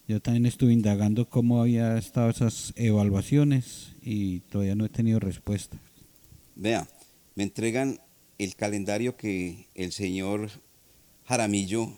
[0.09, 5.77] Yo también estuve indagando cómo había estado esas evaluaciones y todavía no he tenido respuesta.
[6.55, 6.89] Vea,
[7.35, 8.01] me entregan
[8.39, 10.51] el calendario que el señor
[11.27, 11.93] Jaramillo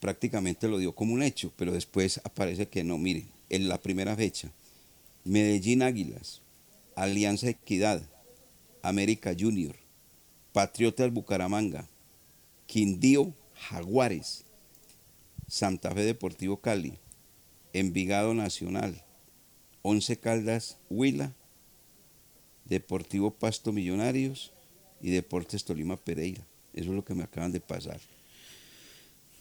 [0.00, 2.98] prácticamente lo dio como un hecho, pero después aparece que no.
[2.98, 4.50] Miren, en la primera fecha,
[5.24, 6.42] Medellín Águilas,
[6.94, 8.02] Alianza Equidad,
[8.82, 9.74] América Junior,
[10.52, 11.88] Patriotas Bucaramanga,
[12.66, 14.44] Quindío Jaguares,
[15.48, 16.98] Santa Fe Deportivo Cali,
[17.72, 19.02] Envigado Nacional,
[19.80, 21.32] Once Caldas Huila,
[22.66, 24.52] Deportivo Pasto Millonarios
[25.00, 26.44] y Deportes Tolima Pereira.
[26.74, 27.98] Eso es lo que me acaban de pasar.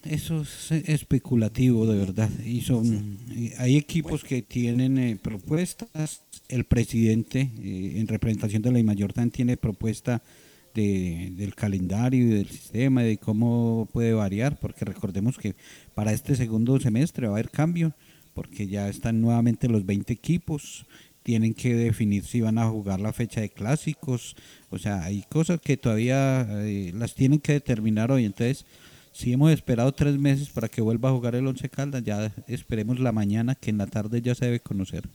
[0.03, 2.29] Eso es especulativo, de verdad.
[2.45, 6.23] Y son, eh, hay equipos que tienen eh, propuestas.
[6.49, 10.21] El presidente, eh, en representación de la mayor también tiene propuesta
[10.73, 15.55] de, del calendario y del sistema, de cómo puede variar, porque recordemos que
[15.93, 17.93] para este segundo semestre va a haber cambio,
[18.33, 20.85] porque ya están nuevamente los 20 equipos,
[21.23, 24.35] tienen que definir si van a jugar la fecha de clásicos,
[24.69, 28.65] o sea, hay cosas que todavía eh, las tienen que determinar hoy, entonces
[29.13, 32.99] si hemos esperado tres meses para que vuelva a jugar el Once Caldas, ya esperemos
[32.99, 35.07] la mañana, que en la tarde ya se debe conocer.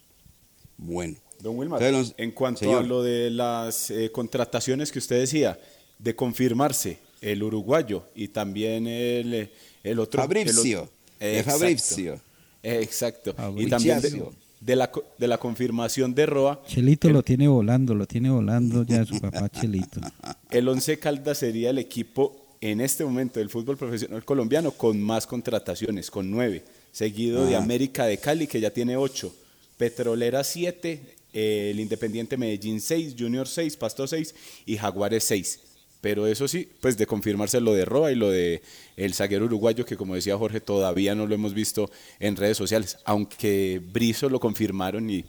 [0.78, 1.16] Bueno.
[1.40, 2.82] Don Wilmar, Entonces, en cuanto señor.
[2.82, 5.58] a lo de las eh, contrataciones que usted decía,
[5.98, 9.52] de confirmarse el uruguayo y también el, eh,
[9.84, 10.20] el otro.
[10.20, 10.88] Fabrizio,
[11.20, 12.14] el Fabrizio.
[12.62, 13.34] Eh, Exacto.
[13.56, 14.24] Y también de,
[14.60, 19.04] de la, de la confirmación de Roa, Chelito lo tiene volando, lo tiene volando ya
[19.04, 20.00] su papá Chelito.
[20.50, 25.26] el Once Caldas sería el equipo en este momento del fútbol profesional colombiano con más
[25.26, 27.56] contrataciones, con nueve, seguido de.
[27.56, 29.34] América de Cali, que ya tiene ocho,
[29.76, 31.00] Petrolera siete,
[31.32, 34.34] eh, el Independiente Medellín seis, Junior seis, Pasto seis
[34.66, 35.60] y Jaguares seis.
[36.00, 38.62] Pero eso sí, pues de confirmarse lo de Roa y lo de
[38.96, 41.90] el zaguero uruguayo, que como decía Jorge, todavía no lo hemos visto
[42.20, 45.24] en redes sociales, aunque Brizo lo confirmaron y,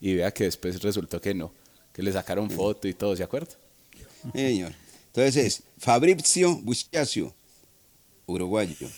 [0.00, 1.52] y vea que después resultó que no,
[1.92, 3.52] que le sacaron foto y todo, ¿se acuerda?
[4.32, 4.72] Sí, señor.
[5.14, 7.32] Entonces es Fabrizio Buscacio,
[8.26, 8.90] uruguayo.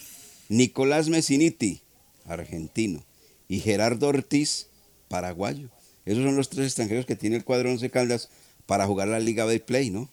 [0.49, 1.83] Nicolás Messiniti,
[2.25, 3.05] argentino.
[3.49, 4.69] Y Gerardo Ortiz,
[5.09, 5.69] paraguayo.
[6.07, 8.31] Esos son los tres extranjeros que tiene el cuadro Once Caldas
[8.65, 10.09] para jugar la Liga de Play, ¿no?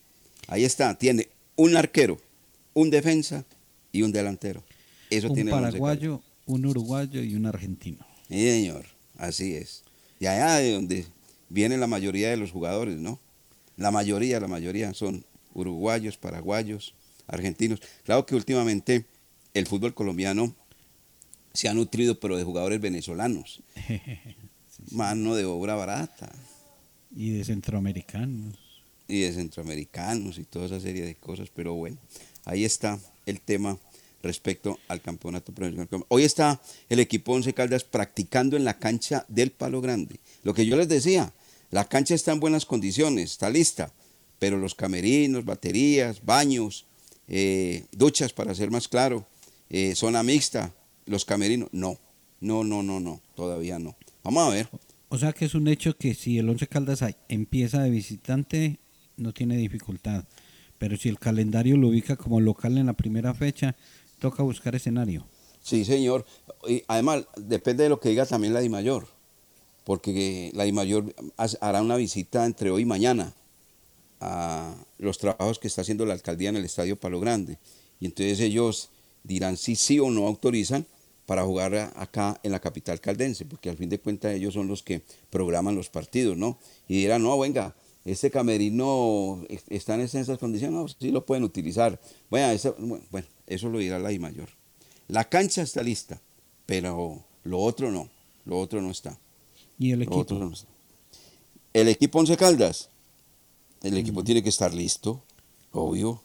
[0.47, 2.20] Ahí está, tiene un arquero,
[2.74, 3.45] un defensa
[3.93, 4.62] y un delantero.
[5.10, 8.06] Eso un tiene paraguayo, un uruguayo y un argentino.
[8.28, 8.84] Sí, señor,
[9.16, 9.84] así es.
[10.20, 11.06] Y allá de donde
[11.47, 13.22] vienen la mayoría de los jugadores, ¿no?
[13.78, 16.95] La mayoría, la mayoría son uruguayos, paraguayos,
[17.28, 17.82] argentinos.
[18.04, 19.06] Claro que últimamente
[19.54, 20.56] el fútbol colombiano
[21.54, 23.62] se ha nutrido, pero de jugadores venezolanos.
[24.91, 26.32] Mano de obra barata.
[27.16, 28.58] Y de centroamericanos.
[29.08, 31.97] y de centroamericanos y toda esa serie de cosas, pero bueno,
[32.45, 33.78] ahí está el tema
[34.24, 35.88] respecto al campeonato profesional.
[36.08, 40.20] Hoy está el equipo Once Caldas practicando en la cancha del Palo Grande.
[40.43, 41.34] Lo que yo les decía,
[41.70, 43.91] la cancha está en buenas condiciones, está lista,
[44.39, 46.86] pero los camerinos, baterías, baños,
[47.27, 49.25] eh, duchas para ser más claro,
[49.69, 50.73] eh, zona mixta,
[51.05, 51.97] los camerinos, no,
[52.41, 53.95] no, no, no, no, todavía no.
[54.23, 54.67] Vamos a ver.
[55.09, 58.79] O sea que es un hecho que si el Once Caldas empieza de visitante,
[59.17, 60.25] no tiene dificultad.
[60.79, 63.75] Pero si el calendario lo ubica como local en la primera fecha,
[64.19, 65.25] toca buscar escenario.
[65.61, 66.25] Sí, señor.
[66.67, 69.07] Y además, depende de lo que diga también la DIMAYOR,
[69.84, 73.34] porque la DIMAYOR ha- hará una visita entre hoy y mañana
[74.26, 77.57] a los trabajos que está haciendo la alcaldía en el Estadio Palo Grande.
[77.99, 78.89] Y entonces ellos
[79.24, 80.86] dirán si sí o no autorizan
[81.26, 84.84] para jugar acá en la capital caldense, porque al fin de cuentas ellos son los
[84.84, 86.57] que programan los partidos, ¿no?
[86.88, 91.43] Y dirán, no, venga, este camerino es- está en esas condiciones, no, sí lo pueden
[91.45, 91.99] utilizar.
[92.30, 92.76] Bueno, eso,
[93.09, 94.49] bueno, eso lo dirá la DIMAYOR.
[95.07, 96.19] La cancha está lista,
[96.65, 98.09] pero lo otro no,
[98.45, 99.17] lo otro no está.
[99.80, 100.19] ¿Y el Lo equipo?
[100.19, 100.67] otro no está.
[101.74, 102.89] El equipo Once Caldas,
[103.84, 105.23] el equipo tiene que estar listo,
[105.71, 106.21] obvio,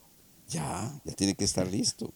[0.48, 2.12] ya, ya tiene que estar listo,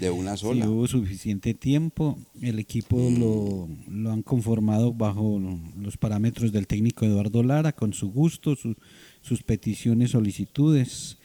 [0.00, 0.68] de una sola.
[0.68, 5.40] hubo suficiente tiempo, el equipo lo, lo han conformado bajo
[5.78, 8.76] los parámetros del técnico Eduardo Lara, con su gusto, su-
[9.22, 11.18] sus peticiones, solicitudes.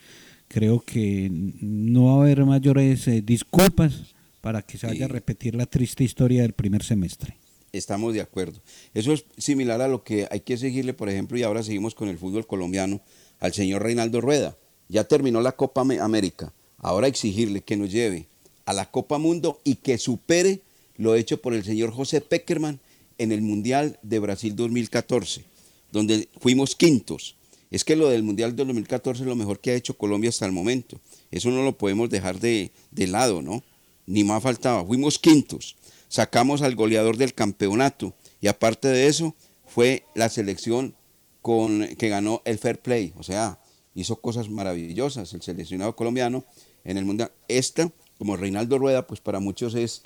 [0.48, 5.56] Creo que no va a haber mayores eh, disculpas para que se vaya a repetir
[5.56, 7.38] la triste historia del primer semestre.
[7.72, 8.60] Estamos de acuerdo.
[8.94, 12.10] Eso es similar a lo que hay que seguirle, por ejemplo, y ahora seguimos con
[12.10, 13.00] el fútbol colombiano,
[13.42, 14.56] al señor Reinaldo Rueda.
[14.88, 16.54] Ya terminó la Copa América.
[16.78, 18.28] Ahora exigirle que nos lleve
[18.66, 20.62] a la Copa Mundo y que supere
[20.96, 22.80] lo hecho por el señor José Peckerman
[23.18, 25.44] en el Mundial de Brasil 2014,
[25.92, 27.36] donde fuimos quintos.
[27.70, 30.46] Es que lo del Mundial del 2014 es lo mejor que ha hecho Colombia hasta
[30.46, 31.00] el momento.
[31.32, 33.64] Eso no lo podemos dejar de, de lado, ¿no?
[34.06, 34.86] Ni más faltaba.
[34.86, 35.78] Fuimos quintos.
[36.10, 38.14] Sacamos al goleador del campeonato.
[38.42, 39.36] Y aparte de eso,
[39.66, 40.96] fue la selección
[41.42, 43.14] con, que ganó el Fair Play.
[43.18, 43.60] O sea,
[43.96, 46.46] hizo cosas maravillosas el seleccionado colombiano
[46.84, 47.32] en el Mundial.
[47.48, 50.04] Esta, como Reinaldo Rueda, pues para muchos es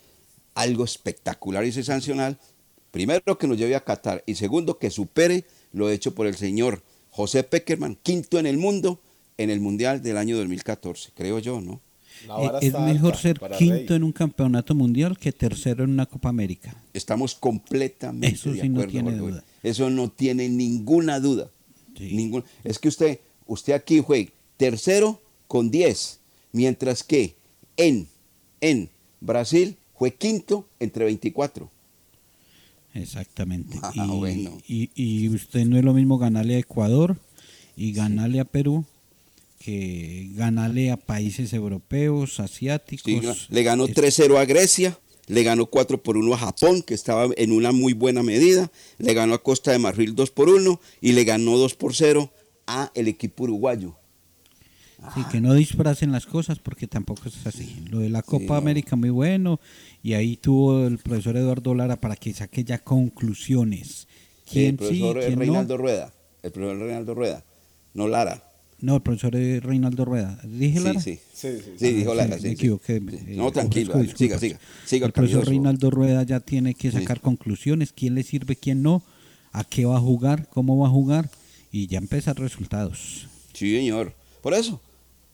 [0.54, 2.40] algo espectacular y sensacional.
[2.92, 4.24] Primero, que nos lleve a Qatar.
[4.26, 9.02] Y segundo, que supere lo hecho por el señor José Peckerman, quinto en el mundo
[9.38, 11.82] en el Mundial del año 2014, creo yo, ¿no?
[12.24, 16.82] Eh, es mejor ser quinto en un campeonato mundial que tercero en una Copa América.
[16.94, 18.92] Estamos completamente Eso de sí no acuerdo.
[18.92, 19.26] tiene Jorge.
[19.26, 19.44] duda.
[19.66, 21.50] Eso no tiene ninguna duda.
[22.00, 26.20] Ningún- Es que usted, usted aquí fue tercero con 10,
[26.52, 27.36] mientras que
[27.78, 28.08] en,
[28.62, 28.90] en
[29.22, 31.70] Brasil fue quinto entre 24.
[32.94, 33.78] Exactamente.
[33.84, 34.58] Ah, y, bueno.
[34.68, 37.18] y, y usted no es lo mismo ganarle a Ecuador
[37.76, 38.86] y ganarle a Perú
[39.60, 43.06] que ganarle a países europeos, asiáticos.
[43.06, 44.98] Sí, le ganó Es- 3-0 a Grecia,
[45.28, 49.14] le ganó 4 por 1 a Japón, que estaba en una muy buena medida, le
[49.14, 52.32] ganó a Costa de Marfil 2 por 1 y le ganó 2 por 0
[52.68, 53.96] a el equipo uruguayo.
[55.14, 57.86] Sí, que no disfracen las cosas porque tampoco es así.
[57.90, 58.56] Lo de la Copa no.
[58.56, 59.60] América muy bueno
[60.02, 64.08] y ahí tuvo el profesor Eduardo Lara para que saque ya conclusiones.
[64.48, 65.84] el ¿Quién sí, profesor quién Reinaldo no?
[65.84, 67.44] Rueda, el profesor Reinaldo Rueda,
[67.94, 68.45] no Lara.
[68.82, 70.40] No, el profesor es Reinaldo Rueda.
[70.44, 71.00] ¿Dije Sí, Lara?
[71.02, 71.20] sí.
[71.34, 71.72] Sí, sí, sí.
[71.80, 72.54] Sí, dijo Lara, sí, Me sí.
[72.56, 73.00] equivoqué.
[73.00, 73.36] Sí.
[73.36, 75.48] No, tranquilo, siga, siga, siga, El profesor.
[75.48, 77.94] Reinaldo Rueda ya tiene que sacar conclusiones.
[77.94, 79.04] ¿Quién le sirve, quién no?
[79.52, 80.50] ¿A qué va a jugar?
[80.50, 81.30] ¿Cómo va a jugar?
[81.72, 83.28] Y ya empezar resultados.
[83.54, 84.14] Sí, señor.
[84.42, 84.82] Por eso,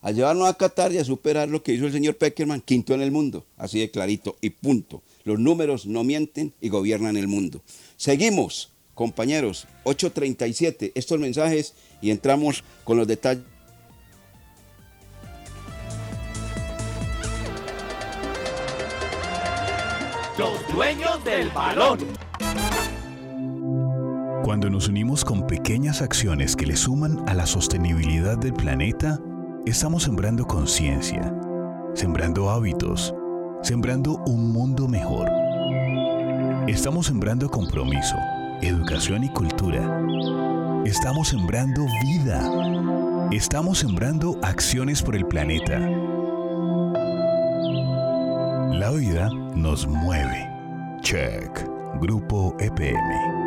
[0.01, 3.01] a llevarnos a Qatar y a superar lo que hizo el señor Peckerman, quinto en
[3.01, 5.01] el mundo, así de clarito y punto.
[5.23, 7.63] Los números no mienten y gobiernan el mundo.
[7.97, 13.43] Seguimos, compañeros, 8.37, estos mensajes y entramos con los detalles.
[20.37, 21.99] Los dueños del balón.
[24.43, 29.19] Cuando nos unimos con pequeñas acciones que le suman a la sostenibilidad del planeta,
[29.65, 31.33] estamos sembrando conciencia,
[31.93, 33.13] sembrando hábitos,
[33.61, 35.29] sembrando un mundo mejor.
[36.67, 38.15] Estamos sembrando compromiso,
[38.61, 39.81] educación y cultura.
[40.85, 43.27] Estamos sembrando vida.
[43.31, 45.79] Estamos sembrando acciones por el planeta.
[48.71, 50.47] La vida nos mueve.
[51.01, 51.67] Check.
[51.99, 53.40] Grupo EPM.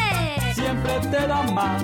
[0.56, 1.84] Siempre te da más.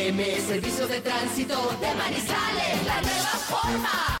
[0.01, 4.20] STM, Servicio de Tránsito de Manizales, la nueva forma.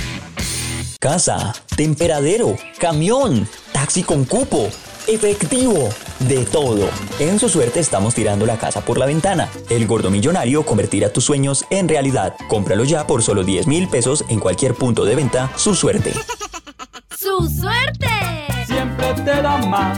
[1.01, 4.69] Casa, temperadero, camión, taxi con cupo,
[5.07, 5.89] efectivo,
[6.19, 6.87] de todo.
[7.17, 9.49] En su suerte estamos tirando la casa por la ventana.
[9.71, 12.35] El gordo millonario convertirá tus sueños en realidad.
[12.47, 15.51] Cómpralo ya por solo 10 mil pesos en cualquier punto de venta.
[15.55, 16.13] Su suerte.
[17.17, 18.07] ¡Su suerte!
[18.67, 19.97] Siempre te da más.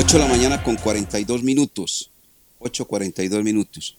[0.00, 2.12] Ocho de la mañana con 42 minutos.
[2.60, 3.96] 8.42 minutos.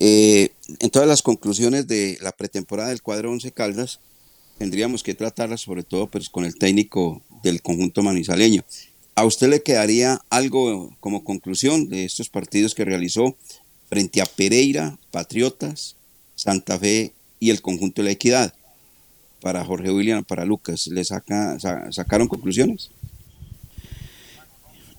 [0.00, 0.50] Eh,
[0.80, 4.00] en todas las conclusiones de la pretemporada del cuadro 11 Caldas,
[4.56, 8.64] tendríamos que tratarlas sobre todo pues, con el técnico del conjunto manizaleño.
[9.14, 13.36] ¿A usted le quedaría algo como conclusión de estos partidos que realizó
[13.90, 15.96] frente a Pereira, Patriotas,
[16.34, 18.54] Santa Fe y el conjunto de la Equidad?
[19.42, 22.90] Para Jorge William, para Lucas, ¿le saca, sa- sacaron conclusiones?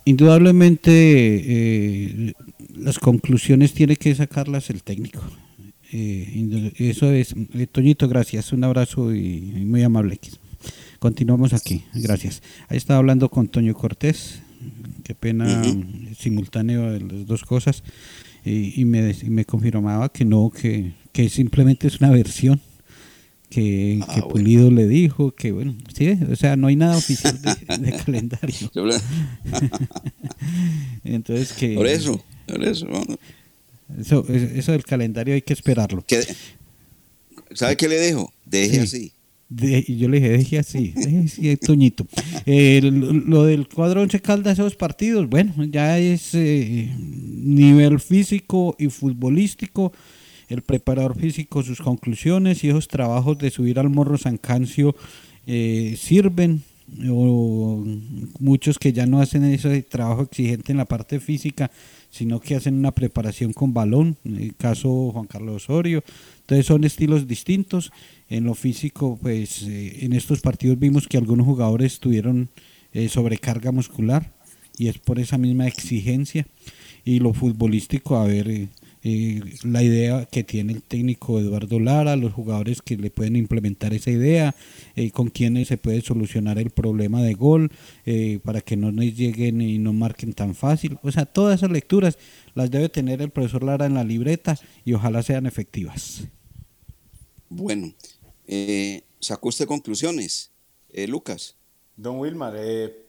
[0.05, 2.33] Indudablemente eh,
[2.75, 5.21] las conclusiones tiene que sacarlas el técnico.
[5.91, 10.19] Eh, eso es, eh, Toñito, gracias, un abrazo y, muy amable.
[10.99, 12.41] Continuamos aquí, gracias.
[12.67, 14.41] Ahí estaba hablando con Toño Cortés,
[15.03, 15.61] qué pena
[16.17, 17.83] simultáneo de las dos cosas,
[18.43, 22.59] y, me, me confirmaba que no, que, que simplemente es una versión
[23.53, 27.91] que, ah, Pulido le dijo, que bueno, sí, o sea, no hay nada oficial de,
[28.05, 28.71] calendario.
[31.03, 31.75] Entonces que...
[31.75, 32.87] Por eso, por eso.
[33.99, 36.03] Eso, eso del calendario hay que esperarlo.
[37.53, 38.33] ¿Sabe qué le dejo?
[38.45, 39.13] Deje así.
[39.51, 42.07] y yo le dije, deje así, deje así, Toñito.
[42.45, 49.93] lo, del cuadro once Caldas, esos partidos, bueno, ya es eh, nivel físico y futbolístico
[50.53, 54.95] el preparador físico sus conclusiones y esos trabajos de subir al morro San Cancio
[55.47, 56.63] eh, sirven
[58.39, 61.71] muchos que ya no hacen ese trabajo exigente en la parte física
[62.13, 66.03] sino que hacen una preparación con balón en el caso Juan Carlos Osorio.
[66.41, 67.91] Entonces son estilos distintos.
[68.29, 72.49] En lo físico pues eh, en estos partidos vimos que algunos jugadores tuvieron
[72.93, 74.31] eh, sobrecarga muscular
[74.77, 76.45] y es por esa misma exigencia.
[77.03, 78.67] Y lo futbolístico a ver
[79.03, 84.11] la idea que tiene el técnico Eduardo Lara, los jugadores que le pueden implementar esa
[84.11, 84.55] idea,
[84.95, 87.69] eh, con quienes se puede solucionar el problema de gol,
[88.05, 90.97] eh, para que no nos lleguen y no marquen tan fácil.
[91.03, 92.17] O sea, todas esas lecturas
[92.55, 96.23] las debe tener el profesor Lara en la libreta y ojalá sean efectivas.
[97.49, 97.93] Bueno,
[99.19, 100.51] ¿sacó usted conclusiones,
[101.07, 101.57] Lucas?
[101.97, 102.53] Don Wilmar,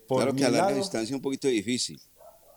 [0.09, 2.01] por claro que a larga distancia un poquito difícil.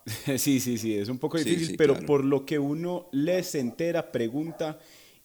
[0.38, 4.12] Sí, sí, sí, es un poco difícil, pero por lo que uno lee, se entera,
[4.12, 4.80] pregunta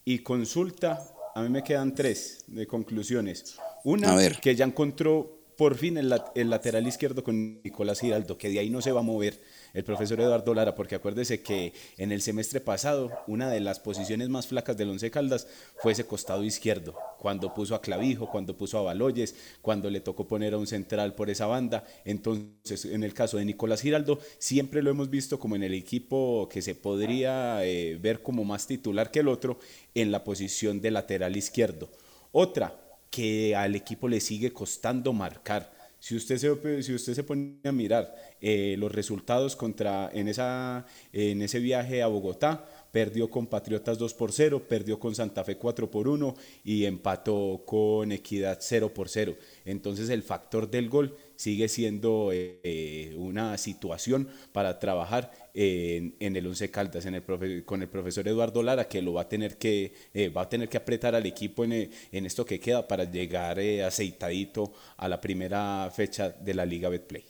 [0.05, 1.03] y consulta,
[1.35, 3.57] a mí me quedan tres de conclusiones.
[3.85, 8.70] Una, que ya encontró por fin el, lateral izquierdo con Nicolás Giraldo, que de ahí
[8.70, 9.40] no se va a mover
[9.74, 14.28] el profesor Eduardo Lara, porque acuérdese que en el semestre pasado una de las posiciones
[14.28, 15.46] más flacas del Once Caldas
[15.80, 20.26] fue ese costado izquierdo, cuando puso a Clavijo, cuando puso a Baloyes, cuando le tocó
[20.26, 21.84] poner a un central por esa banda.
[22.05, 26.48] Entonces, en el caso de Nicolás Giraldo, siempre lo hemos visto como en el equipo
[26.50, 29.59] que se podría eh, ver como más titular que el otro
[29.94, 31.90] en la posición de lateral izquierdo.
[32.32, 32.82] Otra,
[33.12, 35.70] que al equipo le sigue costando marcar.
[36.00, 40.84] Si usted se, si usted se pone a mirar eh, los resultados contra, en, esa,
[41.12, 45.58] en ese viaje a Bogotá, perdió con Patriotas 2 por 0, perdió con Santa Fe
[45.58, 46.34] 4 por 1
[46.64, 49.36] y empató con Equidad 0 por 0.
[49.64, 56.70] Entonces el factor del gol sigue siendo eh, una situación para trabajar en, el Once
[56.70, 60.28] Caldas en el con el profesor Eduardo Lara que lo va a tener que eh,
[60.28, 64.72] va a tener que apretar al equipo en, en esto que queda para llegar aceitadito
[64.97, 67.24] a la primera fecha de la Liga Betplay.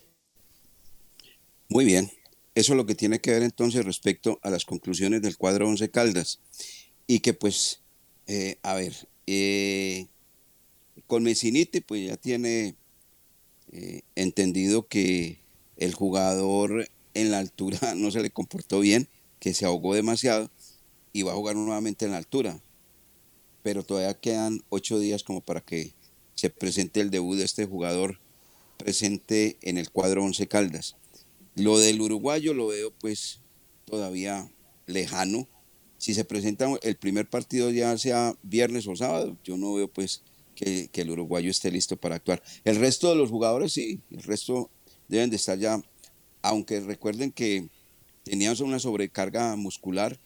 [1.69, 2.11] Muy bien.
[2.53, 5.89] Eso es lo que tiene que ver entonces respecto a las conclusiones del cuadro 11
[5.89, 6.39] Caldas.
[7.07, 7.79] Y que pues,
[8.27, 8.93] eh, a ver,
[9.25, 10.05] eh,
[11.07, 12.75] con Messiniti pues ya tiene
[13.75, 15.39] eh, entendido que
[15.77, 19.07] el jugador en la altura no se le comportó bien,
[19.39, 20.51] que se ahogó demasiado
[21.11, 22.61] y va a jugar nuevamente en la altura.
[23.63, 25.91] Pero todavía quedan ocho días como para que
[26.35, 28.19] se presente el debut de este jugador
[28.77, 30.95] presente en el cuadro 11 Caldas.
[31.55, 33.39] Lo del uruguayo lo veo pues
[33.85, 34.51] todavía
[34.85, 35.47] lejano.
[35.97, 40.21] Si se presenta el primer partido ya sea viernes o sábado, yo no veo pues
[40.55, 42.41] que, el uruguayo esté listo para actuar.
[42.63, 44.69] El resto de los jugadores sí, el resto
[45.07, 45.81] deben de estar ya,
[46.41, 47.67] aunque recuerden que
[48.23, 50.17] tenían una sobrecarga muscular,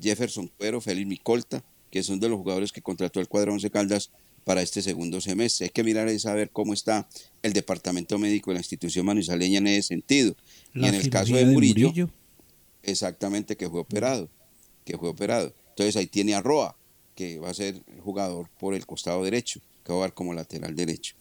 [0.00, 4.10] Jefferson Cuero, Félix Micolta, que son de los jugadores que contrató el cuadro Once Caldas
[4.44, 5.66] para este segundo semestre.
[5.66, 7.08] Hay que mirar y saber cómo está
[7.42, 10.34] el departamento médico de la institución manizaleña en ese sentido.
[10.74, 12.10] y en el caso de Murillo,
[12.82, 14.28] exactamente que fue operado,
[14.84, 15.52] que fue operado.
[15.70, 16.76] Entonces ahí tiene a Roa,
[17.14, 21.14] que va a ser jugador por el costado derecho, que jugar como lateral derecho.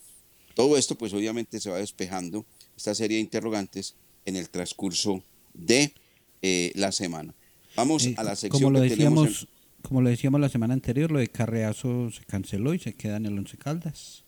[0.53, 2.45] Todo esto pues obviamente se va despejando
[2.75, 3.95] esta serie de interrogantes
[4.25, 5.93] en el transcurso de
[6.41, 7.33] eh, la semana.
[7.75, 9.47] Vamos eh, a la sección como lo decíamos,
[9.81, 13.27] como le decíamos la semana anterior, lo de Carreazo se canceló y se queda en
[13.27, 14.23] el Once Caldas.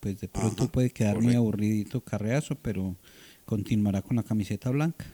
[0.00, 2.96] Pues de pronto puede quedar muy aburridito Carreazo, pero
[3.44, 5.06] continuará con la camiseta blanca.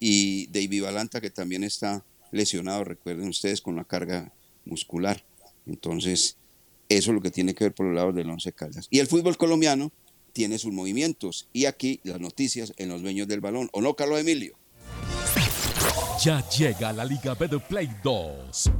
[0.00, 4.32] Y David Balanta, que también está lesionado, recuerden ustedes, con la carga
[4.64, 5.24] muscular.
[5.68, 6.36] Entonces,
[6.88, 8.88] eso es lo que tiene que ver por los lados del Once Caldas.
[8.90, 9.92] Y el fútbol colombiano
[10.32, 11.48] tiene sus movimientos.
[11.52, 13.68] Y aquí las noticias en los dueños del balón.
[13.72, 14.56] ¿O no, Carlos Emilio?
[16.24, 18.70] Ya llega la Liga Play 2.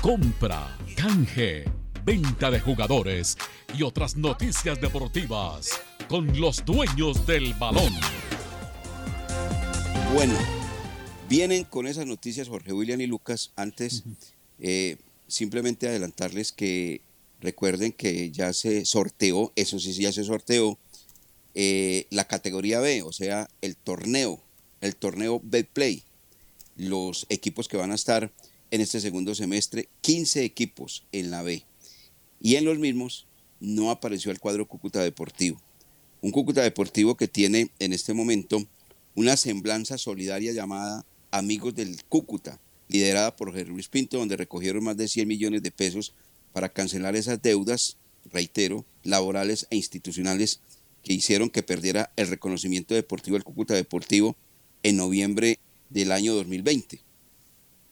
[0.00, 1.64] Compra, canje
[2.08, 3.36] venta de jugadores
[3.76, 5.78] y otras noticias deportivas
[6.08, 7.92] con los dueños del balón.
[10.14, 10.32] Bueno,
[11.28, 13.52] vienen con esas noticias Jorge William y Lucas.
[13.56, 14.04] Antes,
[14.58, 14.96] eh,
[15.28, 17.02] simplemente adelantarles que
[17.40, 20.78] recuerden que ya se sorteó, eso sí, ya se sorteó,
[21.54, 24.40] eh, la categoría B, o sea, el torneo,
[24.80, 26.02] el torneo Betplay.
[26.76, 28.32] Los equipos que van a estar
[28.70, 31.64] en este segundo semestre, 15 equipos en la B.
[32.40, 33.26] Y en los mismos
[33.60, 35.60] no apareció el cuadro Cúcuta Deportivo.
[36.20, 38.64] Un Cúcuta Deportivo que tiene en este momento
[39.14, 44.96] una semblanza solidaria llamada Amigos del Cúcuta, liderada por Jerry Luis Pinto, donde recogieron más
[44.96, 46.14] de 100 millones de pesos
[46.52, 47.96] para cancelar esas deudas,
[48.32, 50.60] reitero, laborales e institucionales
[51.02, 54.36] que hicieron que perdiera el reconocimiento deportivo del Cúcuta Deportivo
[54.82, 55.58] en noviembre
[55.90, 57.00] del año 2020.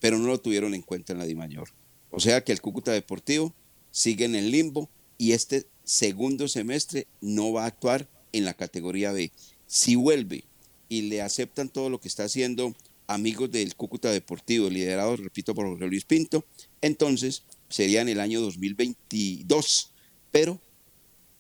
[0.01, 1.69] Pero no lo tuvieron en cuenta en la DIMAYOR.
[2.11, 3.55] O sea que el Cúcuta Deportivo
[3.91, 9.13] sigue en el limbo y este segundo semestre no va a actuar en la categoría
[9.13, 9.33] B.
[9.67, 10.45] Si vuelve
[10.89, 12.75] y le aceptan todo lo que está haciendo
[13.07, 16.45] amigos del Cúcuta Deportivo, liderado, repito, por Jorge Luis Pinto,
[16.81, 19.91] entonces sería en el año 2022,
[20.31, 20.61] pero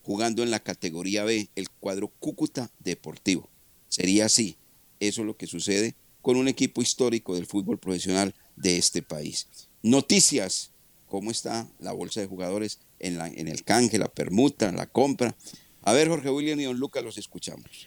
[0.02, 3.48] jugando en la categoría B, el cuadro Cúcuta Deportivo.
[3.88, 4.56] Sería así.
[5.00, 9.46] Eso es lo que sucede con un equipo histórico del fútbol profesional de este país.
[9.82, 10.70] Noticias,
[11.06, 15.36] cómo está la bolsa de jugadores en, la, en el canje, la permuta, la compra.
[15.82, 17.86] A ver, Jorge William y Don Lucas, los escuchamos.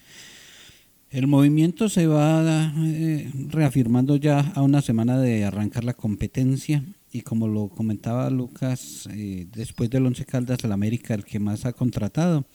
[1.12, 7.22] El movimiento se va eh, reafirmando ya a una semana de arrancar la competencia y
[7.22, 11.74] como lo comentaba Lucas, eh, después del Once Caldas al América, el que más ha
[11.74, 12.46] contratado,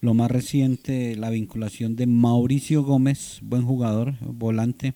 [0.00, 4.94] lo más reciente, la vinculación de Mauricio Gómez, buen jugador, volante,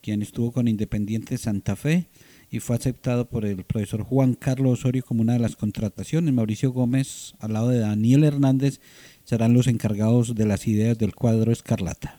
[0.00, 2.06] quien estuvo con Independiente Santa Fe
[2.50, 6.32] y fue aceptado por el profesor Juan Carlos Osorio como una de las contrataciones.
[6.32, 8.80] Mauricio Gómez, al lado de Daniel Hernández,
[9.24, 12.18] serán los encargados de las ideas del cuadro Escarlata.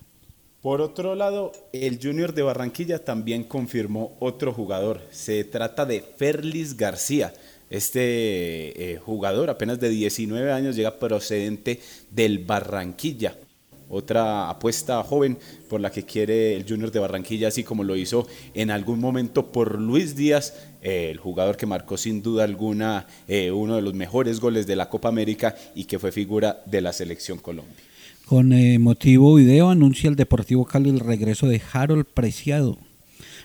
[0.61, 4.99] Por otro lado, el Junior de Barranquilla también confirmó otro jugador.
[5.09, 7.33] Se trata de Ferlis García.
[7.69, 11.79] Este eh, jugador, apenas de 19 años, llega procedente
[12.11, 13.37] del Barranquilla.
[13.87, 15.37] Otra apuesta joven
[15.69, 19.53] por la que quiere el Junior de Barranquilla, así como lo hizo en algún momento
[19.53, 23.93] por Luis Díaz, eh, el jugador que marcó sin duda alguna eh, uno de los
[23.93, 27.88] mejores goles de la Copa América y que fue figura de la selección Colombia.
[28.29, 32.77] Con eh, motivo video anuncia el Deportivo Cali el regreso de Harold Preciado.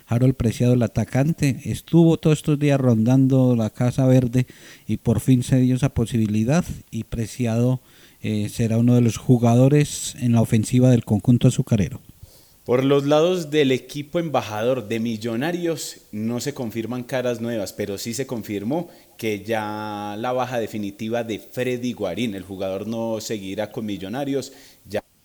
[0.07, 4.47] Harold Preciado, el atacante, estuvo todos estos días rondando la Casa Verde
[4.87, 7.81] y por fin se dio esa posibilidad y Preciado
[8.21, 12.03] eh, será uno de los jugadores en la ofensiva del conjunto azucarero.
[12.65, 18.15] Por los lados del equipo embajador de Millonarios no se confirman caras nuevas, pero sí
[18.15, 23.85] se confirmó que ya la baja definitiva de Freddy Guarín, el jugador no seguirá con
[23.85, 24.55] Millonarios,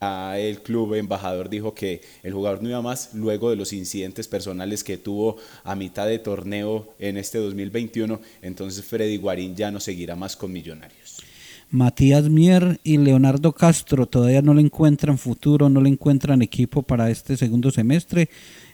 [0.02, 4.84] el club embajador dijo que el jugador no iba más luego de los incidentes personales
[4.84, 10.16] que tuvo a mitad de torneo en este 2021, entonces Freddy Guarín ya no seguirá
[10.16, 11.24] más con Millonarios.
[11.72, 17.12] Matías Mier y Leonardo Castro todavía no le encuentran futuro, no le encuentran equipo para
[17.12, 18.30] este segundo semestre.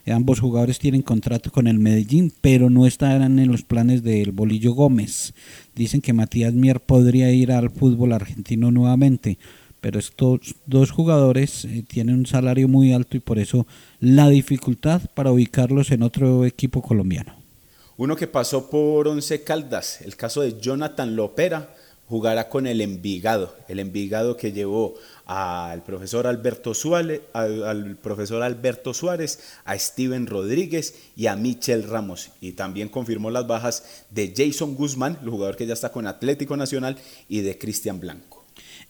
[0.08, 4.74] Ambos jugadores tienen contrato con el Medellín, pero no estarán en los planes del Bolillo
[4.74, 5.34] Gómez.
[5.76, 9.40] Dicen que Matías Mier podría ir al fútbol argentino nuevamente,
[9.86, 13.68] pero estos dos jugadores eh, tienen un salario muy alto y por eso
[14.00, 17.36] la dificultad para ubicarlos en otro equipo colombiano.
[17.96, 21.76] Uno que pasó por Once Caldas, el caso de Jonathan Lopera,
[22.08, 24.96] jugará con el Envigado, el Envigado que llevó
[25.28, 31.84] al profesor Alberto Suárez, al, al, profesor Alberto Suárez, a Steven Rodríguez y a Michel
[31.84, 32.32] Ramos.
[32.42, 36.58] Y también confirmó las bajas de Jason Guzmán, el jugador que ya está con Atlético
[36.58, 36.98] Nacional,
[37.30, 38.35] y de Cristian Blanco.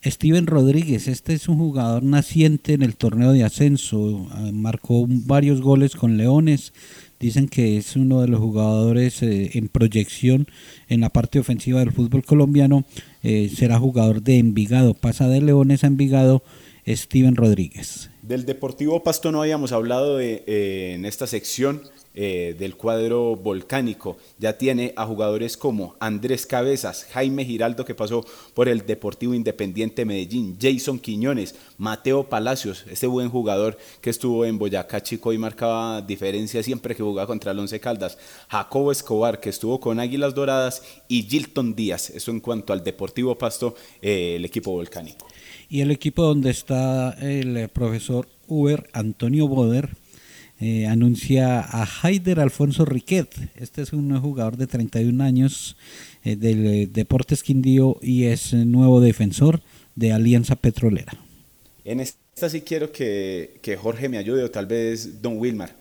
[0.05, 5.95] Steven Rodríguez, este es un jugador naciente en el torneo de ascenso, marcó varios goles
[5.95, 6.73] con Leones,
[7.19, 10.47] dicen que es uno de los jugadores eh, en proyección
[10.89, 12.85] en la parte ofensiva del fútbol colombiano,
[13.23, 16.43] eh, será jugador de Envigado, pasa de Leones a Envigado,
[16.87, 18.11] Steven Rodríguez.
[18.21, 21.81] Del Deportivo Pasto no habíamos hablado de, eh, en esta sección
[22.15, 24.17] eh, del cuadro volcánico.
[24.39, 30.05] Ya tiene a jugadores como Andrés Cabezas, Jaime Giraldo que pasó por el Deportivo Independiente
[30.05, 36.01] Medellín, Jason Quiñones, Mateo Palacios, este buen jugador que estuvo en Boyacá Chico y marcaba
[36.01, 38.17] diferencia siempre que jugaba contra el Once Caldas,
[38.49, 42.09] Jacobo Escobar que estuvo con Águilas Doradas y Gilton Díaz.
[42.09, 45.27] Eso en cuanto al Deportivo Pasto, eh, el equipo volcánico.
[45.69, 49.89] Y el equipo donde está el eh, profesor Uber Antonio Boder,
[50.59, 53.27] eh, anuncia a Haider Alfonso Riquet.
[53.55, 55.75] Este es un jugador de 31 años
[56.23, 59.61] eh, del eh, Deportes Quindío y es nuevo defensor
[59.95, 61.13] de Alianza Petrolera.
[61.83, 65.75] En esta sí quiero que, que Jorge me ayude o tal vez Don Wilmar.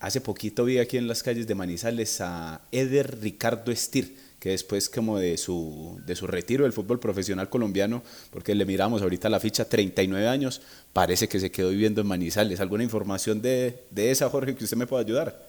[0.00, 4.88] Hace poquito vi aquí en las calles de Manizales a Eder Ricardo Estir, que después
[4.88, 9.38] como de su, de su retiro del fútbol profesional colombiano, porque le miramos ahorita la
[9.38, 10.62] ficha, 39 años,
[10.92, 12.60] parece que se quedó viviendo en Manizales.
[12.60, 15.48] ¿Alguna información de, de esa, Jorge, que usted me pueda ayudar?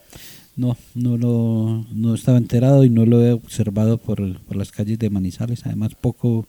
[0.56, 5.00] No, no lo no estaba enterado y no lo he observado por, por las calles
[5.00, 5.66] de Manizales.
[5.66, 6.46] Además, poco,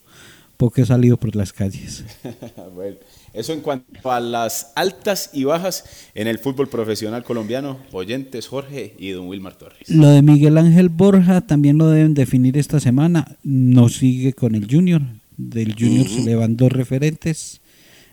[0.56, 2.04] poco he salido por las calles.
[2.74, 2.96] bueno,
[3.32, 5.84] eso en cuanto a las altas y bajas
[6.14, 9.88] en el fútbol profesional colombiano, oyentes Jorge y don Wilmar Torres.
[9.88, 13.36] Lo de Miguel Ángel Borja también lo deben definir esta semana.
[13.42, 15.00] No sigue con el Junior.
[15.38, 17.61] Del Junior se le van dos referentes,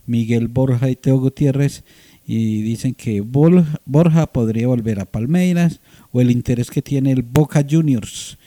[0.09, 1.83] Miguel Borja y Teo Gutiérrez.
[2.25, 5.79] Y dicen que Borja podría volver a Palmeiras
[6.11, 8.37] o el interés que tiene el Boca Juniors,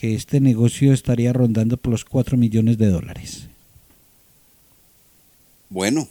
[0.00, 3.48] que este negocio estaría rondando por los 4 millones de dólares.
[5.68, 6.08] Bueno,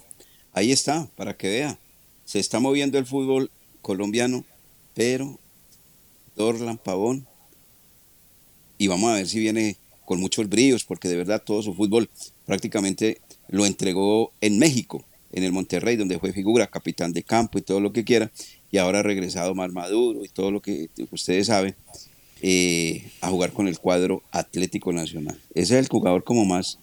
[0.54, 1.78] ahí está, para que vea.
[2.24, 4.46] Se está moviendo el fútbol colombiano,
[4.94, 5.38] pero
[6.38, 7.28] Dorlan Pavón,
[8.78, 9.76] y vamos a ver si viene
[10.06, 12.10] con muchos brillos, porque de verdad todo su fútbol
[12.46, 13.20] prácticamente
[13.52, 17.80] lo entregó en México, en el Monterrey, donde fue figura, capitán de campo y todo
[17.80, 18.32] lo que quiera,
[18.72, 21.76] y ahora ha regresado más maduro y todo lo que ustedes saben,
[22.41, 25.38] eh, a jugar con el cuadro Atlético Nacional.
[25.54, 26.80] Ese es el jugador como más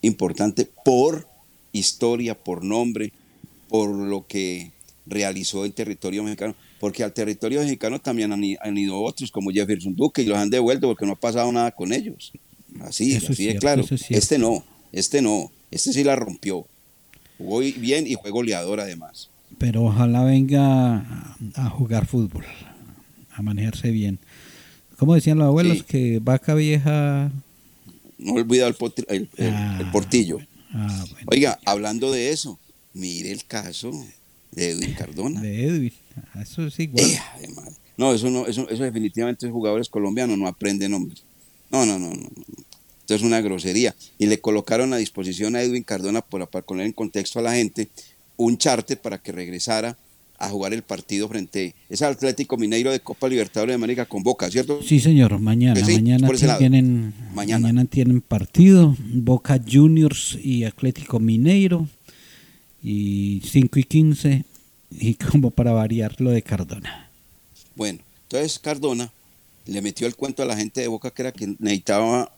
[0.00, 1.28] importante por
[1.72, 3.12] historia, por nombre,
[3.68, 4.70] por lo que
[5.04, 10.22] realizó en territorio mexicano, porque al territorio mexicano también han, ido otros como Jefferson Duque
[10.22, 12.32] y los han devuelto porque no ha pasado nada con ellos.
[12.80, 13.84] Así, Eso es así cierto, claro.
[13.90, 14.10] es.
[14.10, 16.66] Este no, este no, este sí la rompió.
[17.38, 19.28] Jugó bien y fue goleador además.
[19.58, 20.98] Pero ojalá venga
[21.56, 22.44] a, jugar fútbol,
[23.32, 24.18] a manejarse bien.
[24.96, 25.84] Como decían los abuelos, Sí.
[25.86, 27.30] que vaca vieja...
[28.18, 30.38] No olvida el, potri- el- Ah, el portillo.
[30.72, 31.26] Ah, bueno.
[31.32, 32.58] Oiga, hablando de eso,
[32.94, 33.90] mire el caso
[34.52, 35.40] de Edwin Cardona.
[35.40, 35.92] De Edwin,
[36.34, 37.04] ah, eso es igual.
[37.56, 37.72] Madre.
[37.96, 41.16] No, eso no, eso, eso definitivamente los jugadores colombianos no aprenden hombre.
[41.70, 42.28] No, no, no, no.
[43.12, 43.94] Esto es una grosería.
[44.16, 47.52] Y le colocaron a disposición a Edwin Cardona para, para poner en contexto a la
[47.52, 47.90] gente
[48.38, 49.98] un charter para que regresara
[50.38, 54.22] a jugar el partido frente a ese Atlético Mineiro de Copa Libertadores de América con
[54.22, 54.80] Boca, ¿cierto?
[54.82, 55.74] Sí, señor, mañana.
[55.78, 57.66] Que sí, mañana, tienen, Mañana.
[57.66, 57.84] mañana.
[57.84, 58.96] tienen partido.
[58.98, 61.86] Boca Juniors y Atlético Mineiro.
[62.82, 64.44] Y 5 y 15.
[64.90, 67.10] Y como para variar lo de Cardona.
[67.76, 69.12] Bueno, entonces Cardona
[69.66, 72.32] le metió el cuento a la gente de Boca que era que necesitaba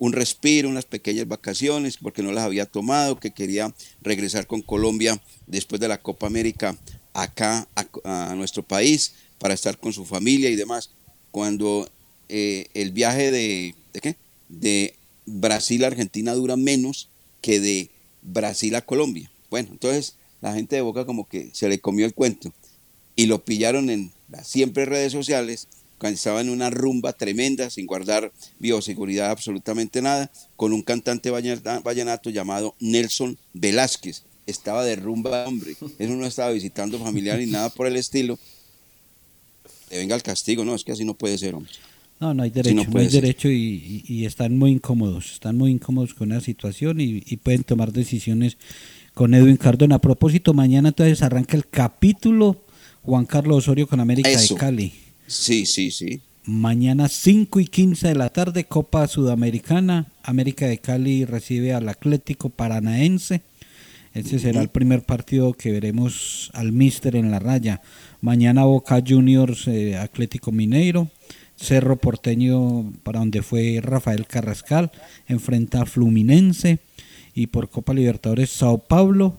[0.00, 5.20] un respiro, unas pequeñas vacaciones, porque no las había tomado, que quería regresar con Colombia
[5.46, 6.76] después de la Copa América
[7.12, 7.68] acá
[8.04, 10.90] a, nuestro país para estar con su familia y demás.
[11.30, 11.86] Cuando
[12.30, 14.16] eh, el viaje de, ¿de qué?
[14.48, 14.94] De
[15.26, 17.10] Brasil a Argentina dura menos
[17.42, 17.90] que de
[18.22, 19.30] Brasil a Colombia.
[19.50, 22.54] Bueno, entonces la gente de Boca como que se le comió el cuento
[23.16, 25.68] y lo pillaron en las siempre redes sociales
[26.00, 32.30] cuando estaba en una rumba tremenda, sin guardar bioseguridad absolutamente nada, con un cantante vallenato,
[32.30, 34.24] llamado Nelson Velázquez.
[34.46, 35.76] Estaba de rumba, hombre.
[35.98, 38.38] Eso no estaba visitando familiar ni nada por el estilo.
[39.90, 41.70] Le venga el castigo, no, es que así no puede ser, hombre.
[42.18, 43.22] No, no hay derecho, no no, hay ser.
[43.22, 47.36] derecho y, y- y están muy incómodos, están muy incómodos con la situación y, y
[47.36, 48.56] pueden tomar decisiones
[49.14, 49.96] con Edwin Cardona.
[49.96, 52.62] A propósito, mañana entonces arranca el capítulo
[53.02, 54.54] Juan Carlos Osorio con América Eso.
[54.54, 54.92] de Cali.
[55.30, 56.22] Sí, sí, sí.
[56.44, 60.06] Mañana 5 y 15 de la tarde, Copa Sudamericana.
[60.24, 63.40] América de Cali recibe al Atlético Paranaense.
[64.12, 67.80] Ese será el primer partido que veremos al Mister en la raya.
[68.20, 71.08] Mañana Boca Juniors, eh, Atlético Mineiro.
[71.54, 74.90] Cerro Porteño, para donde fue Rafael Carrascal,
[75.28, 76.80] enfrenta a Fluminense.
[77.36, 79.36] Y por Copa Libertadores, Sao Paulo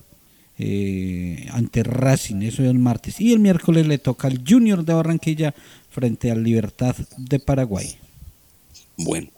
[0.64, 3.20] eh, ante Racing, eso es el martes.
[3.20, 5.54] Y el miércoles le toca al Junior de Barranquilla
[5.90, 7.96] frente al Libertad de Paraguay.
[8.96, 9.28] Bueno,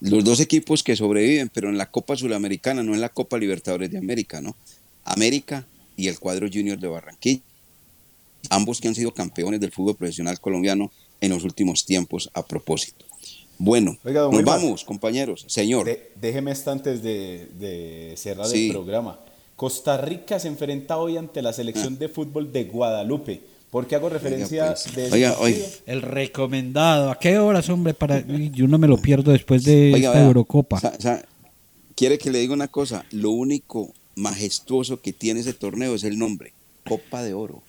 [0.00, 3.90] los dos equipos que sobreviven, pero en la Copa Sudamericana, no en la Copa Libertadores
[3.90, 4.56] de América, ¿no?
[5.04, 5.66] América
[5.96, 7.42] y el cuadro Junior de Barranquilla.
[8.50, 13.04] Ambos que han sido campeones del fútbol profesional colombiano en los últimos tiempos a propósito.
[13.58, 14.58] Bueno, Oiga, nos Wilmar.
[14.60, 15.44] vamos, compañeros.
[15.46, 15.86] Señor.
[15.86, 18.66] De- déjeme esto antes de, de cerrar Sí.
[18.66, 19.20] el programa.
[19.56, 23.40] Costa Rica se enfrenta hoy ante la selección de fútbol de Guadalupe.
[23.70, 24.94] ¿Por qué hago referencia pues.
[24.94, 25.66] de ese Oiga, partido?
[25.86, 27.10] El recomendado.
[27.10, 27.94] ¿A qué horas, hombre?
[27.94, 28.20] Para...
[28.26, 30.78] Yo no me lo pierdo después de Oiga, esta Eurocopa.
[30.80, 31.24] sa- sa-
[31.94, 36.18] Quiere que le diga una cosa, lo único majestuoso que tiene ese torneo es el
[36.18, 36.52] nombre,
[36.86, 37.62] Copa de Oro.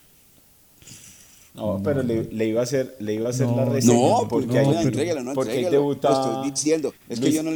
[1.53, 4.27] No, pero le, le iba a hacer, le iba a hacer No, la reseña No,
[4.27, 5.77] porque no, entrégalo, no, porque ahí entrégalo.
[5.83, 6.93] debuta Lo estoy diciendo.
[7.07, 7.51] Es que yo no le